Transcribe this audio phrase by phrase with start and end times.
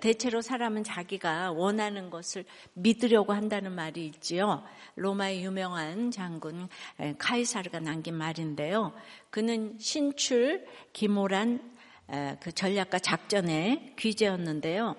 [0.00, 2.44] 대체로 사람은 자기가 원하는 것을
[2.74, 4.62] 믿으려고 한다는 말이 있지요.
[4.96, 6.68] 로마의 유명한 장군
[7.18, 8.92] 카이사르가 남긴 말인데요.
[9.30, 11.72] 그는 신출 기모란
[12.40, 14.94] 그 전략과 작전의 귀재였는데요.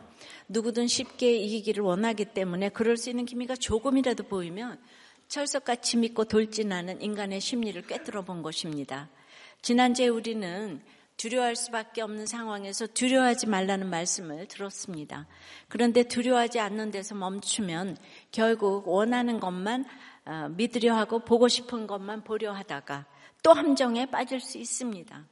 [0.47, 4.79] 누구든 쉽게 이기기를 원하기 때문에 그럴 수 있는 기미가 조금이라도 보이면
[5.27, 9.09] 철석같이 믿고 돌진하는 인간의 심리를 꿰뚫어 본 것입니다.
[9.61, 10.81] 지난주에 우리는
[11.17, 15.27] 두려워할 수밖에 없는 상황에서 두려워하지 말라는 말씀을 들었습니다.
[15.67, 17.97] 그런데 두려워하지 않는 데서 멈추면
[18.31, 19.85] 결국 원하는 것만
[20.25, 23.05] 어, 믿으려 하고 보고 싶은 것만 보려 하다가
[23.41, 25.25] 또 함정에 빠질 수 있습니다.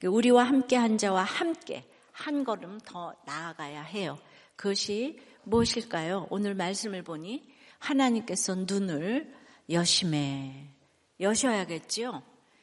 [0.00, 4.18] 그 우리와 함께 한 자와 함께 한 걸음 더 나아가야 해요.
[4.56, 6.26] 그것이 무엇일까요?
[6.30, 7.46] 오늘 말씀을 보니
[7.78, 9.34] 하나님께서 눈을
[9.70, 10.66] 여심해
[11.20, 12.22] 여셔야겠지요.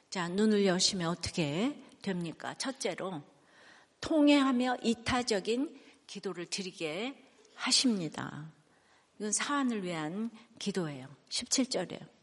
[0.10, 2.54] 자, 눈을 여시면 어떻게 됩니까?
[2.60, 3.24] 첫째로
[4.02, 7.16] 통해하며 이타적인 기도를 드리게
[7.56, 8.52] 하십니다.
[9.18, 11.08] 이건 사안을 위한 기도예요.
[11.30, 12.14] 17절이에요.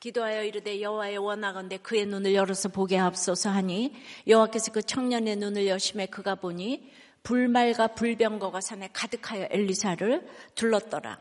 [0.00, 3.94] 기도하여 이르되 여호와의 원하건대 그의 눈을 열어서 보게 하옵소서 하니
[4.28, 6.92] 여호와께서 그 청년의 눈을 여심해 그가 보니
[7.24, 11.20] 불말과 불병거가 산에 가득하여 엘리사를 둘렀더라.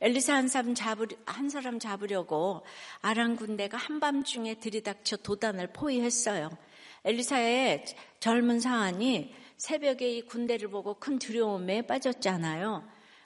[0.00, 2.64] 엘리사 한 사람, 잡으, 한 사람 잡으려고
[3.02, 6.48] 아랑 군대가 한밤중에 들이닥쳐 도단을 포위했어요.
[7.04, 7.84] 엘리사의
[8.18, 12.82] 젊은 사안이 새벽에 이 군대를 보고 큰 두려움에 빠졌잖아요.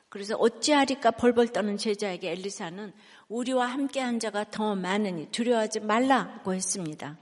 [0.08, 2.92] 그래서 어찌하리까 벌벌 떠는 제자에게 엘리사는
[3.28, 7.18] 우리와 함께한 자가 더 많으니 두려워하지 말라고 했습니다.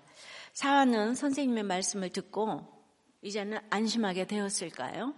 [0.52, 2.66] 사안은 선생님의 말씀을 듣고
[3.22, 5.14] 이제는 안심하게 되었을까요?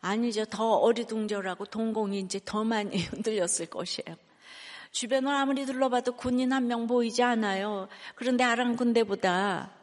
[0.00, 0.44] 아니죠.
[0.44, 4.16] 더 어리둥절하고 동공이 이제 더 많이 흔들렸을 것이에요.
[4.92, 7.88] 주변을 아무리 둘러봐도 군인 한 명 보이지 않아요.
[8.14, 9.75] 그런데 아랑 군대보다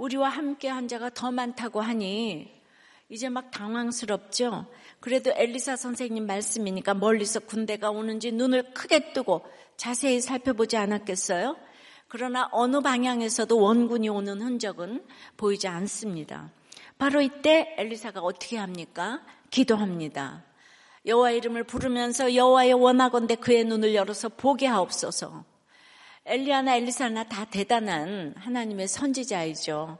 [0.00, 2.50] 우리와 함께 한 자가 더 많다고 하니
[3.10, 4.64] 이제 막 당황스럽죠.
[4.98, 9.44] 그래도 엘리사 선생님 말씀이니까 멀리서 군대가 오는지 눈을 크게 뜨고
[9.76, 11.56] 자세히 살펴보지 않았겠어요?
[12.08, 15.04] 그러나 어느 방향에서도 원군이 오는 흔적은
[15.36, 16.50] 보이지 않습니다.
[16.96, 19.20] 바로 이때 엘리사가 어떻게 합니까?
[19.50, 20.44] 기도합니다.
[21.04, 25.49] 여호와 이름을 부르면서 여호와의 원하건대 그의 눈을 열어서 보게 하옵소서.
[26.30, 29.98] 엘리아나 엘리사나 다 대단한 하나님의 선지자이죠.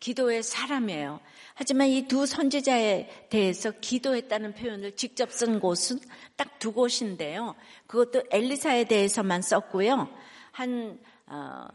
[0.00, 1.20] 기도의 사람이에요.
[1.54, 5.98] 하지만 이 두 선지자에 대해서 기도했다는 표현을 직접 쓴 곳은
[6.36, 7.56] 딱 두 곳인데요.
[7.88, 10.08] 그것도 엘리사에 대해서만 썼고요.
[10.52, 11.66] 한, 어,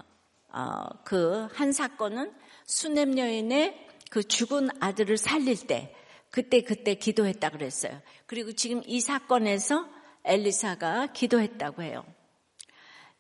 [0.54, 2.32] 어, 그, 한 사건은
[2.66, 5.94] 수냄 여인의 그 죽은 아들을 살릴 때
[6.32, 8.02] 그때 그때 기도했다 그랬어요.
[8.28, 9.90] 그리고 지금 이 사건에서
[10.24, 12.06] 엘리사가 기도했다고 해요.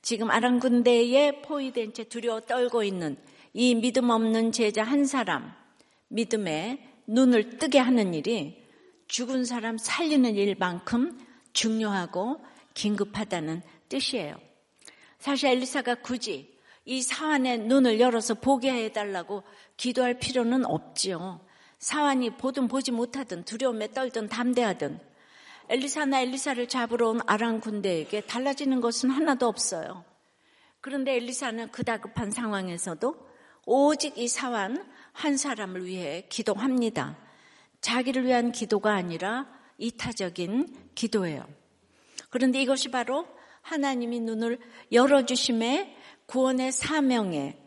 [0.07, 3.17] 지금 아랑 군대에 포위된 채 두려워 떨고 있는
[3.51, 5.51] 이 믿음 없는 제자 한 사람
[6.07, 8.65] 믿음에 눈을 뜨게 하는 일이
[9.09, 11.19] 죽은 사람 살리는 일만큼
[11.51, 12.39] 중요하고
[12.73, 14.37] 긴급하다는 뜻이에요.
[15.19, 19.43] 사실 엘리사가 굳이 이 사안의 눈을 열어서 보게 해달라고
[19.75, 21.41] 기도할 필요는 없지요.
[21.79, 25.01] 사안이 보든 보지 못하든 두려움에 떨든 담대하든
[25.69, 30.05] 엘리사나 엘리사를 잡으러 온 아랑 군대에게 달라지는 것은 하나도 없어요.
[30.79, 33.15] 그런데 엘리사는 그 다급한 상황에서도
[33.65, 37.17] 오직 이 사완 한 사람을 위해 기도합니다.
[37.81, 39.45] 자기를 위한 기도가 아니라
[39.77, 41.45] 이타적인 기도예요.
[42.29, 43.27] 그런데 이것이 바로
[43.61, 44.59] 하나님이 눈을
[44.91, 47.57] 열어주심에 구원의 사명에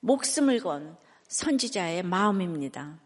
[0.00, 3.00] 목숨을 건 선지자의 마음입니다.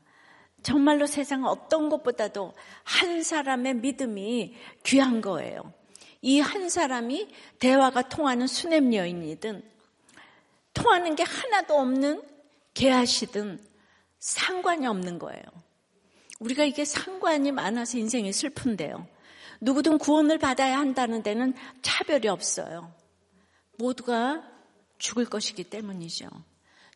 [0.62, 2.54] 정말로 세상 어떤 것보다도
[2.84, 4.54] 한 사람의 믿음이
[4.84, 5.72] 귀한 거예요.
[6.22, 7.28] 이 한 사람이
[7.58, 9.62] 대화가 통하는 수냄 여인이든
[10.74, 12.22] 통하는 게 하나도 없는
[12.74, 13.58] 개하시든
[14.18, 15.42] 상관이 없는 거예요.
[16.38, 19.06] 우리가 이게 상관이 많아서 인생이 슬픈데요.
[19.60, 22.92] 누구든 구원을 받아야 한다는 데는 차별이 없어요.
[23.78, 24.42] 모두가
[24.98, 26.28] 죽을 것이기 때문이죠.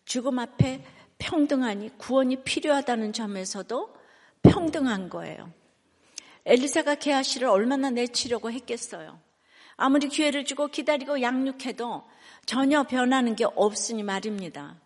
[0.04, 0.84] 죽음 앞에
[1.24, 3.96] 평등하니 구원이 필요하다는 점에서도
[4.42, 5.50] 평등한 거예요.
[6.44, 9.19] 엘리사가 게하시를 얼마나 내치려고 했겠어요.
[9.76, 12.04] 아무리 기회를 주고 기다리고 양육해도
[12.44, 14.76] 전혀 변하는 게 없으니 말입니다.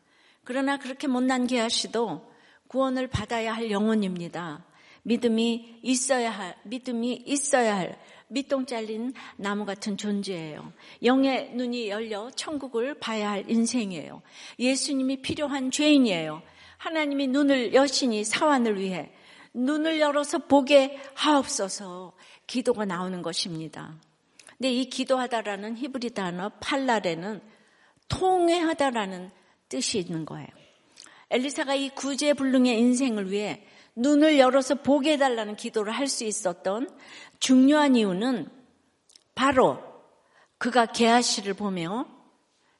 [0.45, 2.33] 그러나 그렇게 못난 게하시도
[2.69, 4.65] 구원을 받아야 할 영혼입니다.
[5.03, 7.99] 믿음이 있어야 할, 믿음이 있어야 할
[8.29, 10.73] 밑동 잘린 나무 같은 존재예요.
[11.03, 14.23] 영의 눈이 열려 천국을 봐야 할 인생이에요.
[14.59, 16.43] 예수님이 필요한 죄인이에요.
[16.77, 19.11] 하나님이 눈을 여신이 사환을 위해
[19.55, 22.13] 눈을 열어서 보게 하옵소서
[22.47, 23.97] 기도가 나오는 것입니다.
[24.57, 27.41] 근데 이 기도하다라는 히브리 단어 팔날에는
[28.09, 29.31] 통회하다라는
[29.69, 30.49] 뜻이 있는 거예요.
[31.31, 33.65] 엘리사가 이 구제불능의 인생을 위해
[33.97, 36.89] 눈을 열어서 보게 해달라는 기도를 할 수 있었던
[37.39, 38.49] 중요한 이유는
[39.35, 39.79] 바로
[40.59, 42.07] 그가 게하시를 보며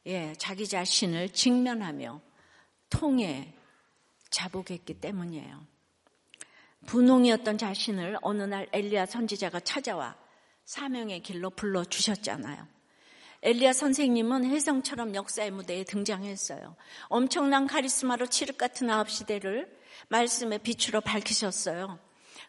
[0.07, 2.21] 예, 자기 자신을 직면하며
[2.91, 3.55] 통해
[4.31, 5.67] 자복했기 때문이에요.
[6.87, 10.17] 분홍이었던 자신을 어느 날 엘리야 선지자가 찾아와
[10.65, 12.67] 사명의 길로 불러 주셨잖아요.
[13.43, 16.75] 엘리야 선생님은 혜성처럼 역사의 무대에 등장했어요.
[17.09, 19.79] 엄청난 카리스마로 칠흑 같은 아홉 시대를
[20.09, 21.99] 말씀의 빛으로 밝히셨어요.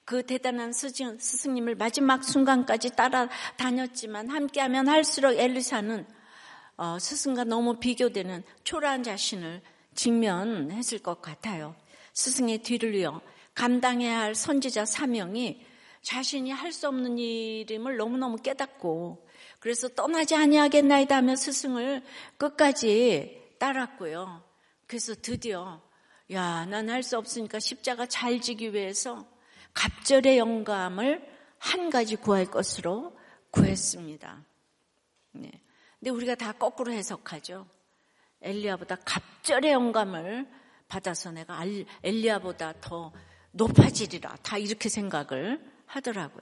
[0.10, 6.04] 그 대단한 스승, 스승님을 마지막 순간까지 따라다녔지만 함께하면 할수록 엘리사는
[6.78, 9.62] 어, 스승과 너무 비교되는 초라한 자신을
[9.94, 11.76] 직면했을 것 같아요.
[12.14, 13.22] 스승의 뒤를 이어
[13.54, 15.64] 감당해야 할 선지자 사명이
[16.02, 19.28] 자신이 할 수 없는 일임을 너무너무 깨닫고
[19.60, 22.02] 그래서 떠나지 아니하겠나이다 하며 스승을
[22.40, 24.44] 끝까지 따랐고요.
[24.88, 25.80] 그래서 드디어
[26.32, 29.28] 야, 난 할 수 없으니까 십자가 잘 지기 위해서
[29.74, 31.27] 갑절의 영감을
[31.57, 33.18] 한 가지 구할 것으로
[33.51, 34.45] 구했습니다.
[35.31, 35.51] 네.
[36.00, 37.68] 근데 우리가 다 거꾸로 해석하죠.
[38.42, 40.48] 엘리야보다 갑절의 영감을
[40.88, 41.62] 받아서 내가
[42.04, 43.12] 엘리야보다 더
[43.51, 44.38] 높아지리라.
[44.42, 46.42] 다 이렇게 생각을 하더라고요.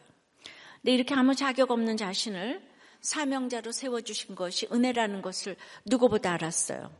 [0.81, 2.65] 근데 이렇게 아무 자격 없는 자신을
[3.01, 6.91] 사명자로 세워주신 것이 은혜라는 것을 누구보다 알았어요.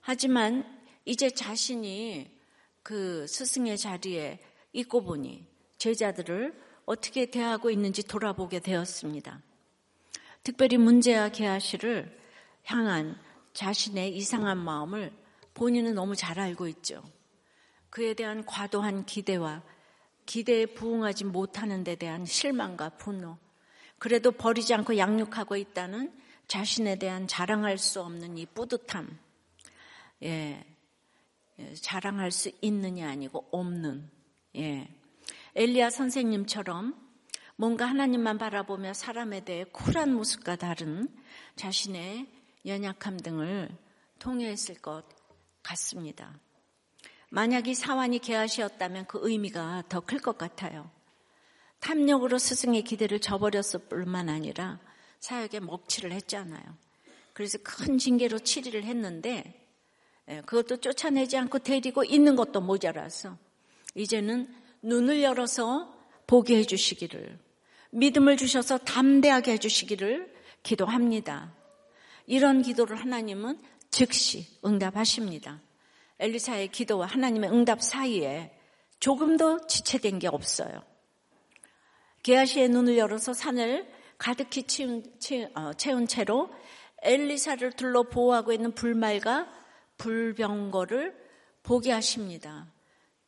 [0.00, 0.64] 하지만
[1.04, 2.30] 이제 자신이
[2.82, 4.40] 그 스승의 자리에
[4.72, 5.46] 있고 보니
[5.78, 6.54] 제자들을
[6.86, 9.42] 어떻게 대하고 있는지 돌아보게 되었습니다.
[10.42, 12.18] 특별히 문제와 개하시를
[12.64, 13.18] 향한
[13.52, 15.12] 자신의 이상한 마음을
[15.54, 17.02] 본인은 너무 잘 알고 있죠.
[17.90, 19.62] 그에 대한 과도한 기대와
[20.26, 23.38] 기대에 부응하지 못하는 데 대한 실망과 분노,
[23.98, 26.12] 그래도 버리지 않고 양육하고 있다는
[26.46, 29.18] 자신에 대한 자랑할 수 없는 이 뿌듯함,
[30.22, 30.64] 예,
[31.58, 34.10] 예 자랑할 수 있느냐 아니고 없는,
[34.56, 34.88] 예.
[35.54, 36.94] 엘리야 선생님처럼
[37.56, 41.08] 뭔가 하나님만 바라보며 사람에 대해 쿨한 모습과 다른
[41.56, 42.26] 자신의
[42.66, 43.68] 연약함 등을
[44.18, 45.04] 통해했을 것
[45.62, 46.38] 같습니다.
[47.30, 50.90] 만약 이 사환이 개하시였다면 그 의미가 더 클 것 같아요.
[51.80, 54.80] 탐욕으로 스승의 기대를 저버렸을 뿐만 아니라
[55.20, 56.62] 사역에 먹칠을 했잖아요.
[57.32, 59.66] 그래서 큰 징계로 치리를 했는데
[60.28, 63.36] 예, 그것도 쫓아내지 않고 데리고 있는 것도 모자라서
[63.94, 65.94] 이제는 눈을 열어서
[66.26, 67.38] 보게 해주시기를
[67.90, 71.54] 믿음을 주셔서 담대하게 해주시기를 기도합니다.
[72.26, 73.58] 이런 기도를 하나님은
[73.90, 75.62] 즉시 응답하십니다.
[76.18, 78.52] 엘리사의 기도와 하나님의 응답 사이에
[79.00, 80.82] 조금도 지체된 게 없어요.
[82.22, 83.88] 게하시의 눈을 열어서 산을
[84.18, 85.02] 가득히 채운,
[85.54, 86.50] 어, 채운 채로
[87.02, 89.48] 엘리사를 둘러 보호하고 있는 불말과
[89.96, 91.16] 불병거를
[91.62, 92.66] 보게 하십니다.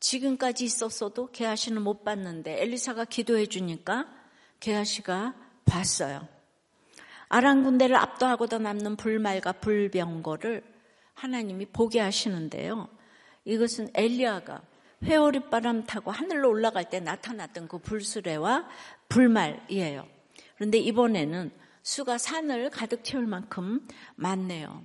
[0.01, 4.07] 지금까지 있었어도 게하시는 못 봤는데 엘리사가 기도해 주니까
[4.59, 5.35] 게하시가
[5.67, 6.27] 봤어요.
[7.29, 10.65] 아랑 군대를 압도하고도 남는 불말과 불병거를
[11.15, 12.89] 하나님이 보게 하시는데요.
[13.45, 14.63] 이것은 엘리야가
[15.05, 18.67] 회오리 바람 타고 하늘로 올라갈 때 나타났던 그 불수레와
[19.09, 20.07] 불말이에요.
[20.57, 21.51] 그런데 이번에는
[21.83, 23.87] 수가 산을 가득 채울 만큼
[24.17, 24.85] 많네요.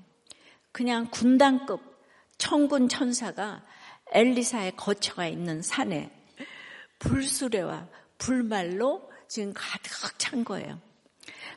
[0.71, 1.81] 그냥 군단급
[2.37, 3.63] 천군 천사가
[4.15, 6.09] 엘리사의 거처가 있는 산에
[6.99, 10.79] 불수레와 불말로 지금 가득 찬 거예요.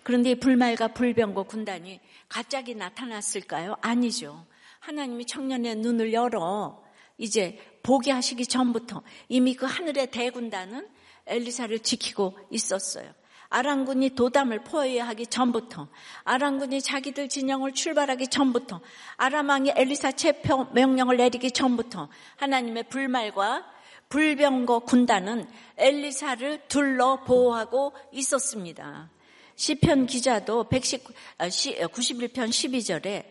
[0.02, 3.76] 그런데 불말과 불병과 군단이 갑자기 나타났을까요?
[3.80, 4.44] 아니죠.
[4.80, 6.82] 하나님이 청년의 눈을 열어
[7.16, 10.88] 이제 보게 하시기 전부터 이미 그 하늘의 대군단은
[11.26, 13.12] 엘리사를 지키고 있었어요.
[13.50, 15.88] 아랑군이 도담을 포위하기 전부터
[16.24, 18.80] 아랑군이 자기들 진영을 출발하기 전부터
[19.16, 23.64] 아람왕이 엘리사 체포 명령을 내리기 전부터 하나님의 불말과
[24.10, 29.10] 불병거 군단은 엘리사를 둘러 보호하고 있었습니다.
[29.56, 33.26] 시편 기자도 119, 91편 12절에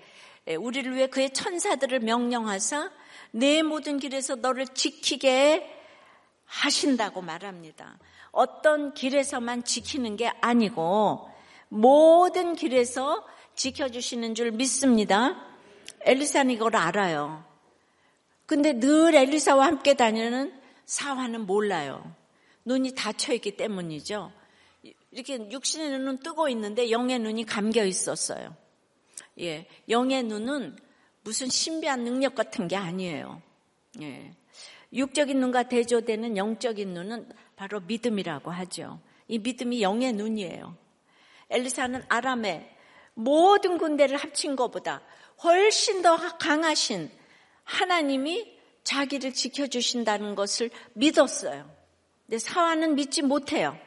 [0.59, 2.91] 우리를 위해 그의 천사들을 명령하사
[3.31, 5.75] 내 모든 길에서 너를 지키게
[6.45, 7.97] 하신다고 말합니다.
[8.37, 11.27] 어떤 길에서만 지키는 게 아니고
[11.69, 13.25] 모든 길에서
[13.55, 15.43] 지켜주시는 줄 믿습니다.
[16.01, 17.43] 엘리사는 이걸 알아요.
[18.45, 20.53] 근데 늘 엘리사와 함께 다니는
[20.85, 22.15] 사화는 몰라요.
[22.63, 24.31] 눈이 닫혀 있기 때문이죠.
[25.11, 28.55] 이렇게 육신의 눈은 뜨고 있는데 영의 눈이 감겨 있었어요.
[29.39, 30.77] 예, 영의 눈은
[31.23, 33.41] 무슨 신비한 능력 같은 게 아니에요.
[34.01, 34.31] 예.
[34.93, 39.01] 육적인 눈과 대조되는 영적인 눈은 바로 믿음이라고 하죠.
[39.27, 40.77] 이 믿음이 영의 눈이에요.
[41.49, 42.75] 엘리사는 아람의
[43.15, 45.01] 모든 군대를 합친 것보다
[45.43, 47.11] 훨씬 더 강하신
[47.63, 51.69] 하나님이 자기를 지켜주신다는 것을 믿었어요.
[52.25, 53.77] 근데 사화는 믿지 못해요.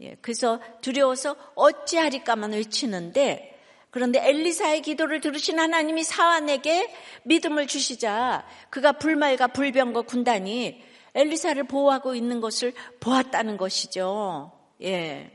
[0.00, 3.50] 예, 그래서 두려워서 어찌하리까만 외치는데
[3.90, 6.92] 그런데 엘리사의 기도를 들으신 하나님이 사환에게
[7.24, 10.82] 믿음을 주시자 그가 불말과 불병과 군단이
[11.14, 14.52] 엘리사를 보호하고 있는 것을 보았다는 것이죠.
[14.82, 15.30] 예.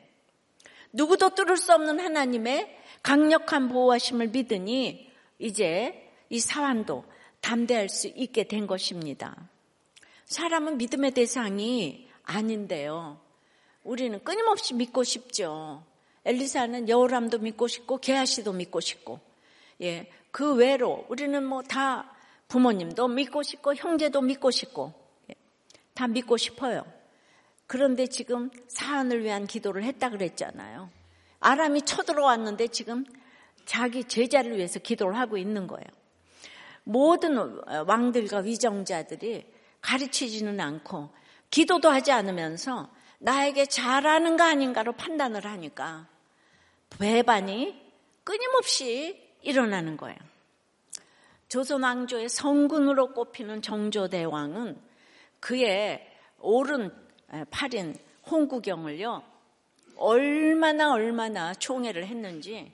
[0.92, 7.06] 누구도 뚫을 수 없는 하나님의 강력한 보호하심을 믿으니 이제 이 사환도
[7.42, 9.50] 담대할 수 있게 된 것입니다.
[10.26, 13.20] 사람은 믿음의 대상이 아닌데요.
[13.84, 15.84] 우리는 끊임없이 믿고 싶죠.
[16.26, 19.20] 엘리사는 여호람도 믿고 싶고 게하시도 믿고 싶고
[19.82, 22.12] 예, 그 외로 우리는 뭐 다
[22.50, 24.99] 부모님도 믿고 싶고 형제도 믿고 싶고 예,
[26.00, 26.86] 다 믿고 싶어요.
[27.68, 30.90] 그런데 지금 사안을 위한 기도를 했다 그랬잖아요.
[31.42, 33.04] 아람이 쳐들어왔는데 지금
[33.66, 35.86] 자기 제자를 위해서 기도를 하고 있는 거예요.
[36.86, 37.36] 모든
[37.86, 39.46] 왕들과 위정자들이
[39.82, 41.10] 가르치지는 않고
[41.52, 46.08] 기도도 하지 않으면서 나에게 잘하는 거 아닌가로 판단을 하니까
[46.98, 47.78] 배반이
[48.24, 50.18] 끊임없이 일어나는 거예요.
[51.50, 54.89] 조선 왕조의 성군으로 꼽히는 정조대왕은
[55.40, 56.06] 그의
[56.40, 56.92] 오른
[57.52, 57.96] 팔인
[58.30, 59.24] 홍구경을요
[59.98, 62.72] 얼마나 얼마나 총애를 했는지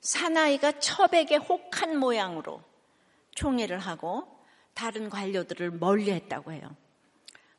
[0.00, 2.62] 사나이가 첩에게 혹한 모양으로
[3.32, 4.26] 총애를 하고
[4.74, 6.76] 다른 관료들을 멀리 했다고 해요.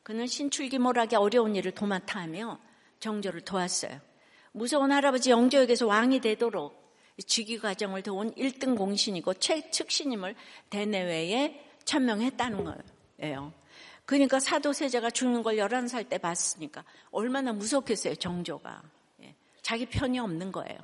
[0.03, 2.59] 그는 신출기몰하게 어려운 일을 도맡아 하며
[2.99, 3.99] 정조를 도왔어요.
[4.51, 6.81] 무서운 할아버지 영조에게서 왕이 되도록
[7.25, 10.35] 즉위 과정을 도운 1등 공신이고 최측신임을
[10.69, 12.63] 대내외에 천명했다는
[13.19, 13.53] 거예요.
[14.11, 18.81] 그러니까 사도세자가 죽는 걸 11살 때 봤으니까 얼마나 무섭겠어요, 정조가.
[19.23, 19.33] 예.
[19.61, 20.77] 자기 편이 없는 거예요.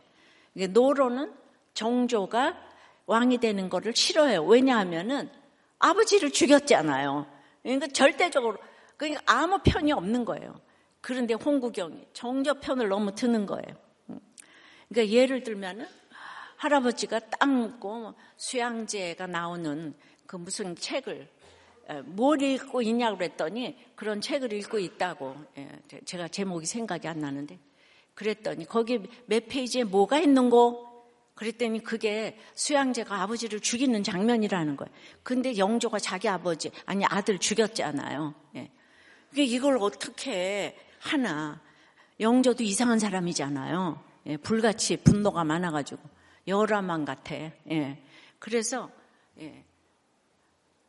[0.54, 1.34] 노로는
[1.74, 2.58] 정조가
[3.06, 4.46] 왕이 되는 거를 싫어해요.
[4.46, 5.30] 왜냐하면은
[5.78, 7.28] 아버지를 죽였잖아요.
[7.64, 8.60] 그러니까 절대적으로
[8.96, 10.62] 그러니까 아무 편이 없는 거예요.
[11.02, 13.76] 그런데 홍구경이 정조 편을 너무 드는 거예요.
[14.88, 15.86] 그러니까 예를 들면은
[16.56, 19.94] 할아버지가 땅고 수양제가 나오는
[20.26, 21.28] 그 무슨 책을
[22.06, 25.70] 뭘 읽고 있냐고 그랬더니 그런 책을 읽고 있다고 예,
[26.06, 27.60] 제가 제목이 생각이 안 나는데
[28.14, 30.86] 그랬더니 거기 몇 페이지에 뭐가 있는고
[31.36, 34.92] 그랬더니 그게 수양제가 아버지를 죽이는 장면이라는 거예요.
[35.24, 38.34] 근데 영조가 자기 아버지 아니 아들 죽였잖아요.
[38.56, 38.72] 예.
[39.36, 41.62] 이걸 어떻게 하나
[42.20, 44.04] 영조도 이상한 사람이잖아요.
[44.26, 46.02] 예, 불같이 분노가 많아가지고
[46.48, 47.36] 여라만 같아.
[47.36, 48.04] 예.
[48.40, 48.90] 그래서
[49.40, 49.64] 예.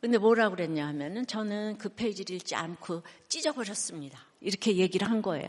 [0.01, 4.19] 근데 뭐라 그랬냐 하면은 저는 그 페이지를 읽지 않고 찢어버렸습니다.
[4.39, 5.47] 이렇게 얘기를 한 거예요.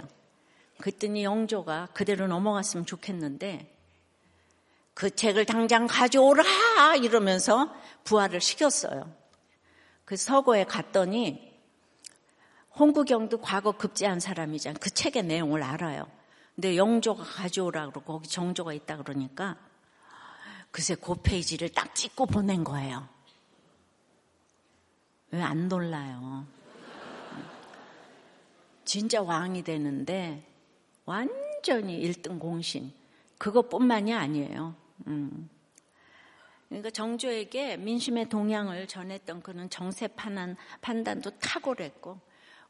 [0.78, 3.76] 그랬더니 영조가 그대로 넘어갔으면 좋겠는데
[4.95, 7.73] 그 책을 당장 가져오라 이러면서
[8.04, 9.14] 부활을 시켰어요.
[10.04, 11.50] 그 서고에 갔더니
[12.76, 14.78] 홍구경도 과거 급제한 사람이잖아.
[14.80, 16.07] 그 책의 내용을 알아요.
[16.54, 19.57] 근데 영조가 가져오라 그러고 거기 정조가 있다 그러니까
[20.71, 23.09] 그새 그 페이지를 딱 찍고 보낸 거예요.
[25.32, 26.46] 왜 안 놀라요?
[28.84, 30.44] 진짜 왕이 되는데
[31.04, 32.92] 완전히 1등 공신.
[33.38, 34.75] 그것뿐만이 아니에요.
[35.06, 35.49] 음.
[36.68, 42.18] 그러니까 정조에게 민심의 동향을 전했던 그는 정세 판단, 판단도 탁월했고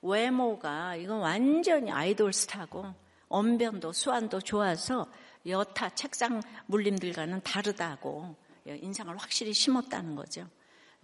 [0.02, 2.86] 외모가 이건 완전히 아이돌 스타고
[3.28, 5.10] 언변도 수완도 좋아서
[5.46, 8.34] 여타 책상 물림들과는 다르다고
[8.66, 10.46] 인상을 확실히 심었다는 거죠.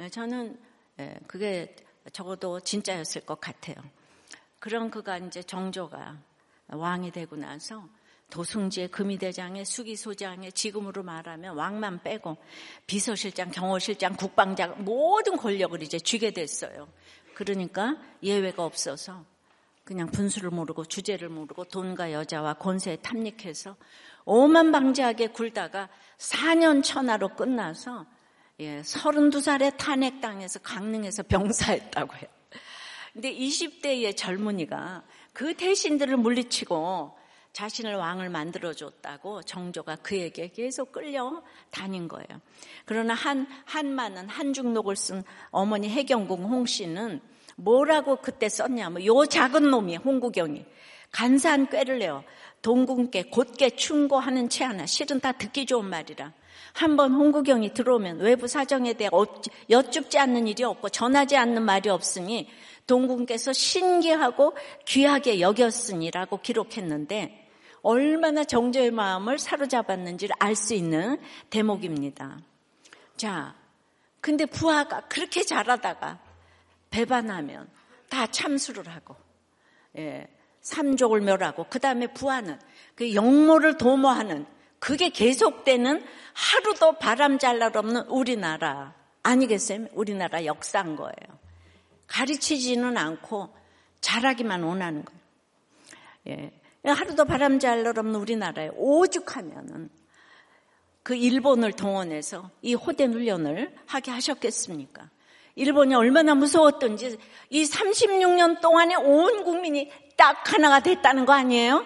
[0.00, 0.75] 예, 저는 예,
[1.26, 1.74] 그게
[2.12, 3.76] 적어도 진짜였을 것 같아요.
[4.58, 6.18] 그런 그가 이제 정조가
[6.68, 7.88] 왕이 되고 나서
[8.30, 12.36] 도승지의 금이대장의 수기소장의 지금으로 말하면 왕만 빼고
[12.86, 16.88] 비서실장, 경호실장, 국방장 모든 권력을 이제 쥐게 됐어요.
[17.34, 19.24] 그러니까 예외가 없어서
[19.84, 23.76] 그냥 분수를 모르고 주제를 모르고 돈과 여자와 권세에 탐닉해서
[24.24, 25.88] 오만방지하게 굴다가
[26.18, 28.06] 4년 천하로 끝나서
[28.60, 32.26] 예, 32살에 탄핵 당해서 강릉에서 병사했다고 해요.
[33.12, 37.16] 근데 20대의 젊은이가 그 대신들을 물리치고
[37.52, 42.40] 자신을 왕을 만들어줬다고 정조가 그에게 계속 끌려 다닌 거예요.
[42.84, 47.20] 그러나 한, 한만은 한중록을 쓴 어머니 해경궁 홍씨는
[47.56, 50.66] 뭐라고 그때 썼냐면 요 작은 놈이 홍구경이
[51.12, 52.24] 간사한 꾀를 내어
[52.60, 56.32] 동궁께 곧게 충고하는 채 하나 실은 다 듣기 좋은 말이라
[56.72, 59.10] 한번 홍구경이 들어오면 외부 사정에 대해
[59.70, 62.48] 여쭙지 않는 일이 없고 전하지 않는 말이 없으니
[62.86, 67.48] 동궁께서 신기하고 귀하게 여겼으니라고 기록했는데
[67.82, 71.18] 얼마나 정조의 마음을 사로잡았는지를 알 수 있는
[71.50, 72.38] 대목입니다.
[73.16, 73.54] 자,
[74.20, 76.18] 근데 부하가 그렇게 잘하다가
[76.90, 77.68] 배반하면
[78.08, 79.14] 다 참수를 하고,
[79.98, 80.26] 예,
[80.62, 82.58] 삼족을 멸하고, 그 다음에 부하는
[82.96, 84.46] 그 영모를 도모하는
[84.78, 89.86] 그게 계속되는 하루도 바람 잘날 없는 우리나라 아니겠어요?
[89.92, 91.38] 우리나라 역사인 거예요.
[92.06, 93.48] 가르치지는 않고
[94.00, 95.20] 잘하기만 원하는 거예요.
[96.28, 96.52] 예.
[96.84, 99.90] 하루도 바람 잘날 없는 우리나라에 오죽하면은
[101.02, 105.08] 그 일본을 동원해서 이 호된 훈련을 하게 하셨겠습니까?
[105.54, 107.18] 일본이 얼마나 무서웠던지
[107.50, 111.84] 이 36년 동안에 온 국민이 딱 하나가 됐다는 거 아니에요?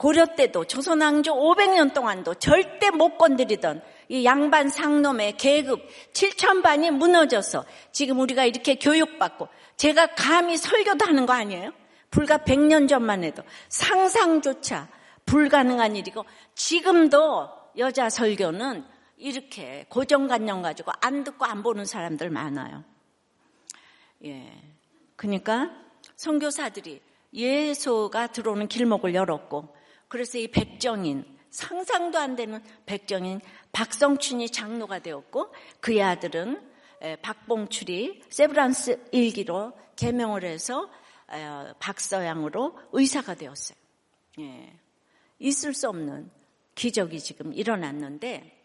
[0.00, 8.18] 고려 때도 조선왕조 500년 동안도 절대 못 건드리던 이 양반 상놈의 계급 7천반이 무너져서 지금
[8.20, 11.72] 우리가 이렇게 교육받고 제가 감히 설교도 하는 거 아니에요?
[12.10, 14.88] 불과 100년 전만 해도 상상조차
[15.26, 18.86] 불가능한 일이고 지금도 여자 설교는
[19.18, 22.84] 이렇게 고정관념 가지고 안 듣고 안 보는 사람들 많아요.
[24.24, 24.50] 예.
[25.16, 25.70] 그러니까
[26.16, 27.02] 선교사들이
[27.34, 29.78] 예소가 들어오는 길목을 열었고
[30.10, 33.40] 그래서 이 백정인 상상도 안 되는 백정인
[33.70, 36.68] 박성춘이 장로가 되었고 그의 아들은
[37.22, 40.90] 박봉출이 세브란스 일기로 개명을 해서
[41.78, 43.78] 박서양으로 의사가 되었어요.
[44.40, 44.76] 예.
[45.38, 46.28] 있을 수 없는
[46.74, 48.60] 기적이 지금 일어났는데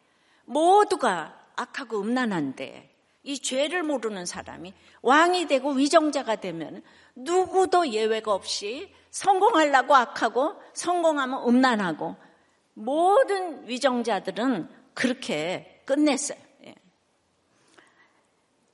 [0.45, 2.94] 모두가 악하고 음란한데
[3.25, 6.83] 이 죄를 모르는 사람이 왕이 되고 위정자가 되면
[7.15, 12.15] 누구도 예외가 없이 성공하려고 악하고 성공하면 음란하고
[12.75, 16.37] 모든 위정자들은 그렇게 끝냈어요.
[16.65, 16.75] 예.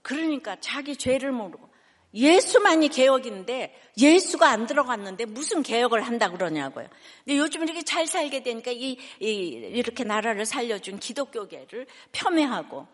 [0.02, 1.70] 그러니까 자기 죄를 모르고
[2.14, 6.90] 예수만이 개혁인데 예수가 안 들어갔는데 무슨 개혁을 한다 그러냐고요.
[7.24, 12.86] 근데 요즘 이렇게 잘 살게 되니까 이, 이 이렇게 나라를 살려준 기독교계를 폄훼하고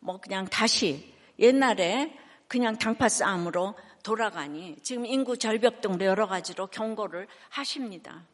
[0.00, 2.14] 뭐 그냥 다시 옛날에
[2.46, 8.24] 그냥 당파 싸움으로 돌아가니 지금 인구 절벽 등으로 여러 가지로 경고를 하십니다.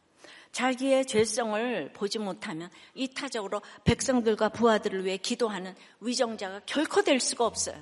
[0.53, 7.77] 자기의 죄성을 보지 못하면 이타적으로 백성들과 부하들을 위해 기도하는 위정자가 결코 될 수가 없어요.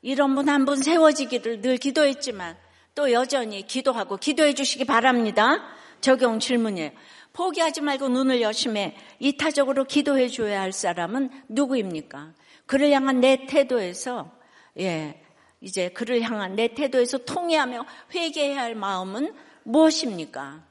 [0.00, 2.56] 이런 분 한분 세워지기를 늘 기도했지만
[2.94, 5.62] 또 여전히 기도하고 기도해 주시기 바랍니다.
[6.00, 6.92] 적용 질문이에요.
[7.34, 12.32] 포기하지 말고 눈을 열심히 이타적으로 기도해 줘야 할 사람은 누구입니까?
[12.68, 14.30] 그를 향한 내 태도에서
[14.78, 15.24] 예,
[15.60, 20.68] 이제 그를 향한 내 태도에서 통회하며 회개해야 할 마음은 무엇입니까?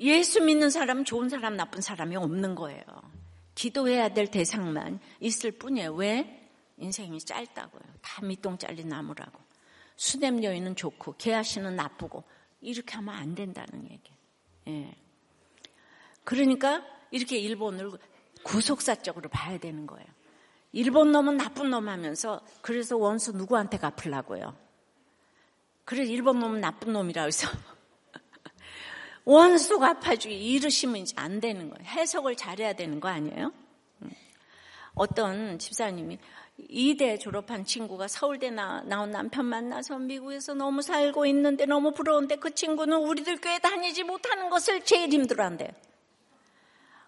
[0.00, 2.82] 예수 믿는 사람은 좋은 사람, 나쁜 사람이 없는 거예요.
[3.54, 5.94] 기도해야 될 대상만 있을 뿐이에요.
[5.94, 6.50] 왜?
[6.78, 7.82] 인생이 짧다고요.
[8.00, 9.38] 다 밑동 잘린 나무라고.
[9.96, 12.24] 수냄 여인은 좋고, 개아씨는 나쁘고,
[12.62, 14.12] 이렇게 하면 안 된다는 얘기.
[14.68, 15.05] 예.
[16.26, 17.92] 그러니까 이렇게 일본을
[18.42, 20.06] 구속사적으로 봐야 되는 거예요.
[20.72, 24.56] 일본 놈은 나쁜 놈 하면서 그래서 원수 누구한테 갚으려고요.
[25.84, 27.48] 그래서 일본 놈은 나쁜 놈이라 해서
[29.24, 31.88] 원수 갚아주기 이르시면 이제 안 되는 거예요.
[31.88, 33.52] 해석을 잘해야 되는 거 아니에요?
[34.02, 34.10] 음.
[34.94, 36.18] 어떤 집사님이
[36.68, 42.52] 이대 졸업한 친구가 서울대 나, 나온 남편 만나서 미국에서 너무 살고 있는데 너무 부러운데 그
[42.52, 45.85] 친구는 우리들 교회 다니지 못하는 것을 제일 힘들어한대요.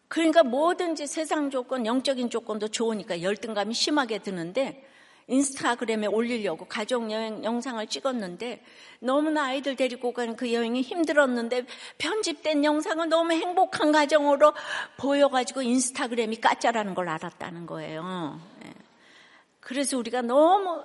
[0.08, 4.84] 그러니까 뭐든지 세상 조건, 영적인 조건도 좋으니까 열등감이 심하게 드는데
[5.26, 8.64] 인스타그램에 올리려고 가족여행 영상을 찍었는데
[9.00, 11.66] 너무나 아이들 데리고 간 그 여행이 힘들었는데
[11.98, 14.54] 편집된 영상은 너무 행복한 가정으로
[14.96, 18.40] 보여가지고 인스타그램이 까짜라는 걸 알았다는 거예요.
[18.64, 18.72] 예.
[19.60, 20.82] 그래서 우리가 너무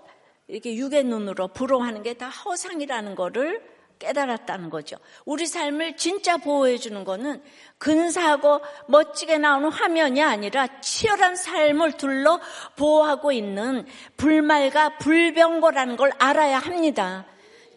[0.49, 3.61] 이렇게 육의 눈으로 부러워하는 게 다 허상이라는 거를
[4.03, 4.97] 깨달았다는 거죠.
[5.25, 7.41] 우리 삶을 진짜 보호해 주는 거는
[7.77, 12.39] 근사하고 멋지게 나오는 화면이 아니라 치열한 삶을 둘러
[12.75, 13.85] 보호하고 있는
[14.17, 17.25] 불말과 불병거라는 걸 알아야 합니다.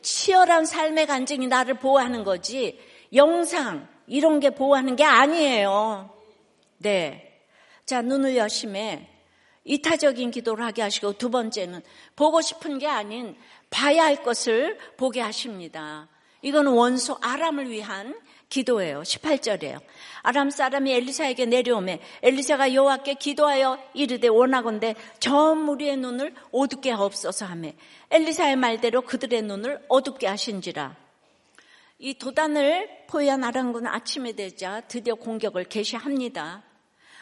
[0.03, 2.79] 치열한 삶의 간증이 나를 보호하는 거지
[3.15, 6.11] 영상 이런 게 보호하는 게 아니에요.
[6.79, 7.41] 네.
[7.85, 9.09] 자, 눈을 여심해
[9.65, 11.83] 이타적인 기도를 하게 하시고 두 번째는
[12.15, 13.37] 보고 싶은 게 아닌
[13.71, 16.09] 봐야 할 것을 보게 하십니다.
[16.43, 18.15] 이건 원수 아람을 위한
[18.49, 19.03] 기도예요.
[19.03, 19.81] 18절이에요.
[20.23, 27.75] 아람 사람이 엘리사에게 내려오매 엘리사가 여호와께 기도하여 이르되 원하건대 저 무리의 눈을 어둡게 하옵소서 하매
[28.11, 30.97] 엘리사의 말대로 그들의 눈을 어둡게 하신지라.
[31.99, 36.63] 이 도단을 포위한 아람군 아침에 되자 드디어 공격을 개시합니다.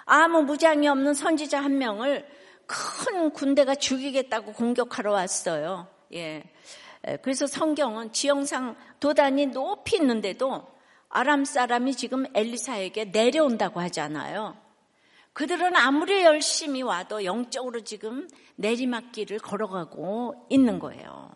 [0.05, 2.27] 아무 무장이 없는 선지자 한 명을
[2.67, 5.87] 큰 군대가 죽이겠다고 공격하러 왔어요.
[6.15, 6.43] 예.
[7.23, 10.67] 그래서 성경은 지형상 도단이 높이 있는데도
[11.09, 14.57] 아람 사람이 지금 엘리사에게 내려온다고 하잖아요.
[15.33, 21.31] 그들은 아무리 열심히 와도 영적으로 지금 내리막길을 걸어가고 있는 거예요.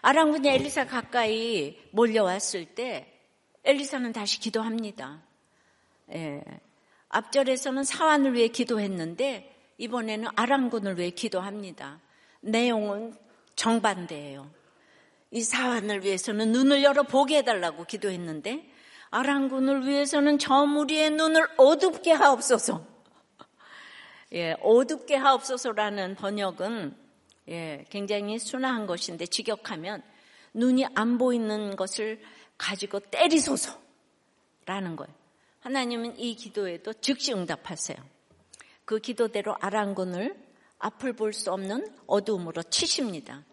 [0.00, 3.12] 아랑군이 엘리사 가까이 몰려왔을 때
[3.64, 5.22] 엘리사는 다시 기도합니다.
[6.12, 6.42] 예.
[7.08, 12.00] 앞절에서는 사환을 위해 기도했는데 이번에는 아랑군을 위해 기도합니다.
[12.40, 13.14] 내용은
[13.54, 14.61] 정반대예요.
[15.32, 18.70] 이 사환을 위해서는 눈을 열어 보게 해달라고 기도했는데
[19.10, 22.86] 아랑군을 위해서는 저 무리의 눈을 어둡게 하옵소서.
[24.34, 26.94] 예, 어둡게 하옵소서라는 번역은
[27.48, 30.02] 예, 굉장히 순화한 것인데 직역하면
[30.54, 32.20] 눈이 안 보이는 것을
[32.58, 33.80] 가지고 때리소서라는
[34.96, 35.14] 거예요.
[35.60, 37.96] 하나님은 이 기도에도 즉시 응답하세요.
[38.84, 40.36] 그 기도대로 아랑군을
[40.78, 43.44] 앞을 볼 수 없는 어두움으로 치십니다.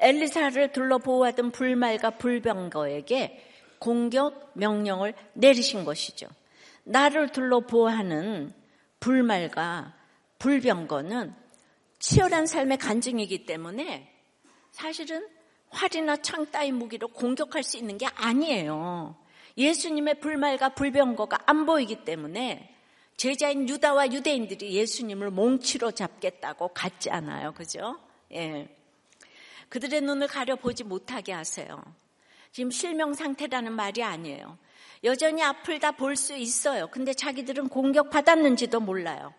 [0.00, 3.46] 엘리사를 둘러 보호하던 불말과 불병거에게
[3.78, 6.26] 공격 명령을 내리신 것이죠.
[6.84, 8.52] 나를 둘러 보호하는
[8.98, 9.94] 불말과
[10.38, 11.34] 불병거는
[11.98, 14.12] 치열한 삶의 간증이기 때문에
[14.72, 15.26] 사실은
[15.68, 19.16] 활이나 창 따위 무기로 공격할 수 있는 게 아니에요.
[19.56, 22.74] 예수님의 불말과 불병거가 안 보이기 때문에
[23.16, 27.52] 제자인 유다와 유대인들이 예수님을 몽치로 잡겠다고 갔지 않아요.
[27.52, 27.98] 그죠?
[28.32, 28.68] 예.
[29.70, 31.82] 그들의 눈을 가려보지 못하게 하세요.
[32.52, 34.58] 지금 실명 상태라는 말이 아니에요.
[35.04, 36.88] 여전히 앞을 다 볼 수 있어요.
[36.88, 39.32] 근데 자기들은 공격받았는지도 몰라요.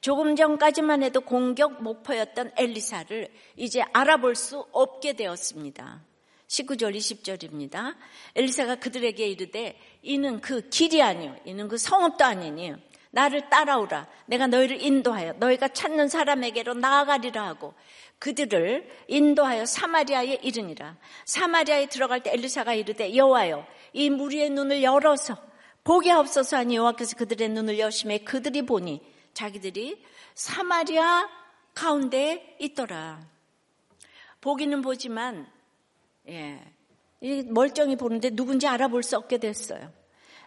[0.00, 6.02] 조금 전까지만 해도 공격 목표였던 엘리사를 이제 알아볼 수 없게 되었습니다.
[6.48, 7.94] 19절 20절입니다.
[8.34, 12.72] 엘리사가 그들에게 이르되 이는 그 길이 아니요 이는 그 성읍도 아니니
[13.10, 17.74] 나를 따라오라 내가 너희를 인도하여 너희가 찾는 사람에게로 나아가리라 하고
[18.18, 25.36] 그들을 인도하여 사마리아에 이르니라 사마리아에 들어갈 때 엘리사가 이르되 여호와여 이 무리의 눈을 열어서
[25.84, 29.00] 보게 없어서 하니 여호와께서 그들의 눈을 여심해 그들이 보니
[29.34, 30.04] 자기들이
[30.34, 31.28] 사마리아
[31.74, 33.24] 가운데 있더라.
[34.40, 35.46] 보기는 보지만
[36.28, 36.60] 예,
[37.46, 39.92] 멀쩡히 보는데 누군지 알아볼 수 없게 됐어요.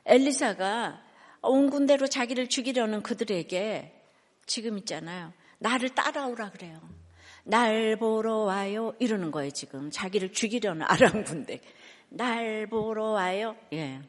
[0.06, 1.02] 엘리사가
[1.42, 4.00] 온 군대로 자기를 죽이려는 그들에게
[4.46, 5.34] 지금 있잖아요.
[5.60, 6.82] 나를 따라오라 그래요.
[7.44, 8.94] 날 보러 와요.
[9.00, 9.90] 이러는 거예요, 지금.
[9.92, 11.60] 자기를 죽이려는 아람 군대.
[12.10, 13.56] 날 보러 와요.
[13.74, 14.02] 예.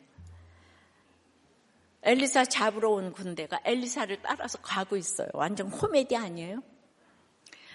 [2.03, 5.29] 엘리사 잡으러 온 군대가 엘리사를 따라서 가고 있어요.
[5.35, 6.63] 완전 코미디 아니에요?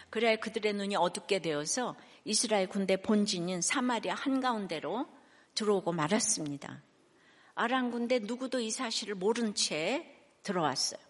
[0.10, 5.08] 그래야 그들의 눈이 어둡게 되어서 이스라엘 군대 본진인 사마리아 한가운데로
[5.56, 6.82] 들어오고 말았습니다.
[7.56, 11.07] 아람 군대 누구도 이 사실을 모른 채 들어왔어요.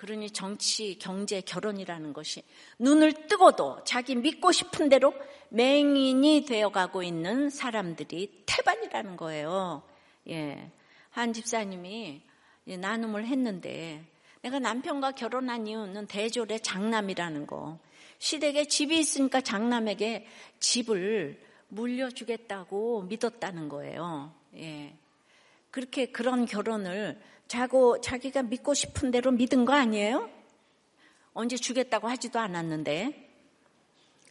[0.00, 2.42] 그러니 정치, 경제, 결혼이라는 것이
[2.78, 5.12] 눈을 뜨고도 자기 믿고 싶은 대로
[5.50, 9.82] 맹인이 되어가고 있는 사람들이 태반이라는 거예요.
[10.30, 10.70] 예.
[11.10, 12.22] 한 집사님이
[12.64, 14.02] 나눔을 했는데
[14.40, 17.78] 내가 남편과 결혼한 이유는 대졸의 장남이라는 거.
[18.20, 20.26] 시댁에 집이 있으니까 장남에게
[20.60, 24.32] 집을 물려주겠다고 믿었다는 거예요.
[24.56, 24.94] 예.
[25.70, 30.30] 그렇게 그런 결혼을 자고 자기가 믿고 싶은 대로 믿은 거 아니에요?
[31.34, 33.28] 언제 주겠다고 하지도 않았는데.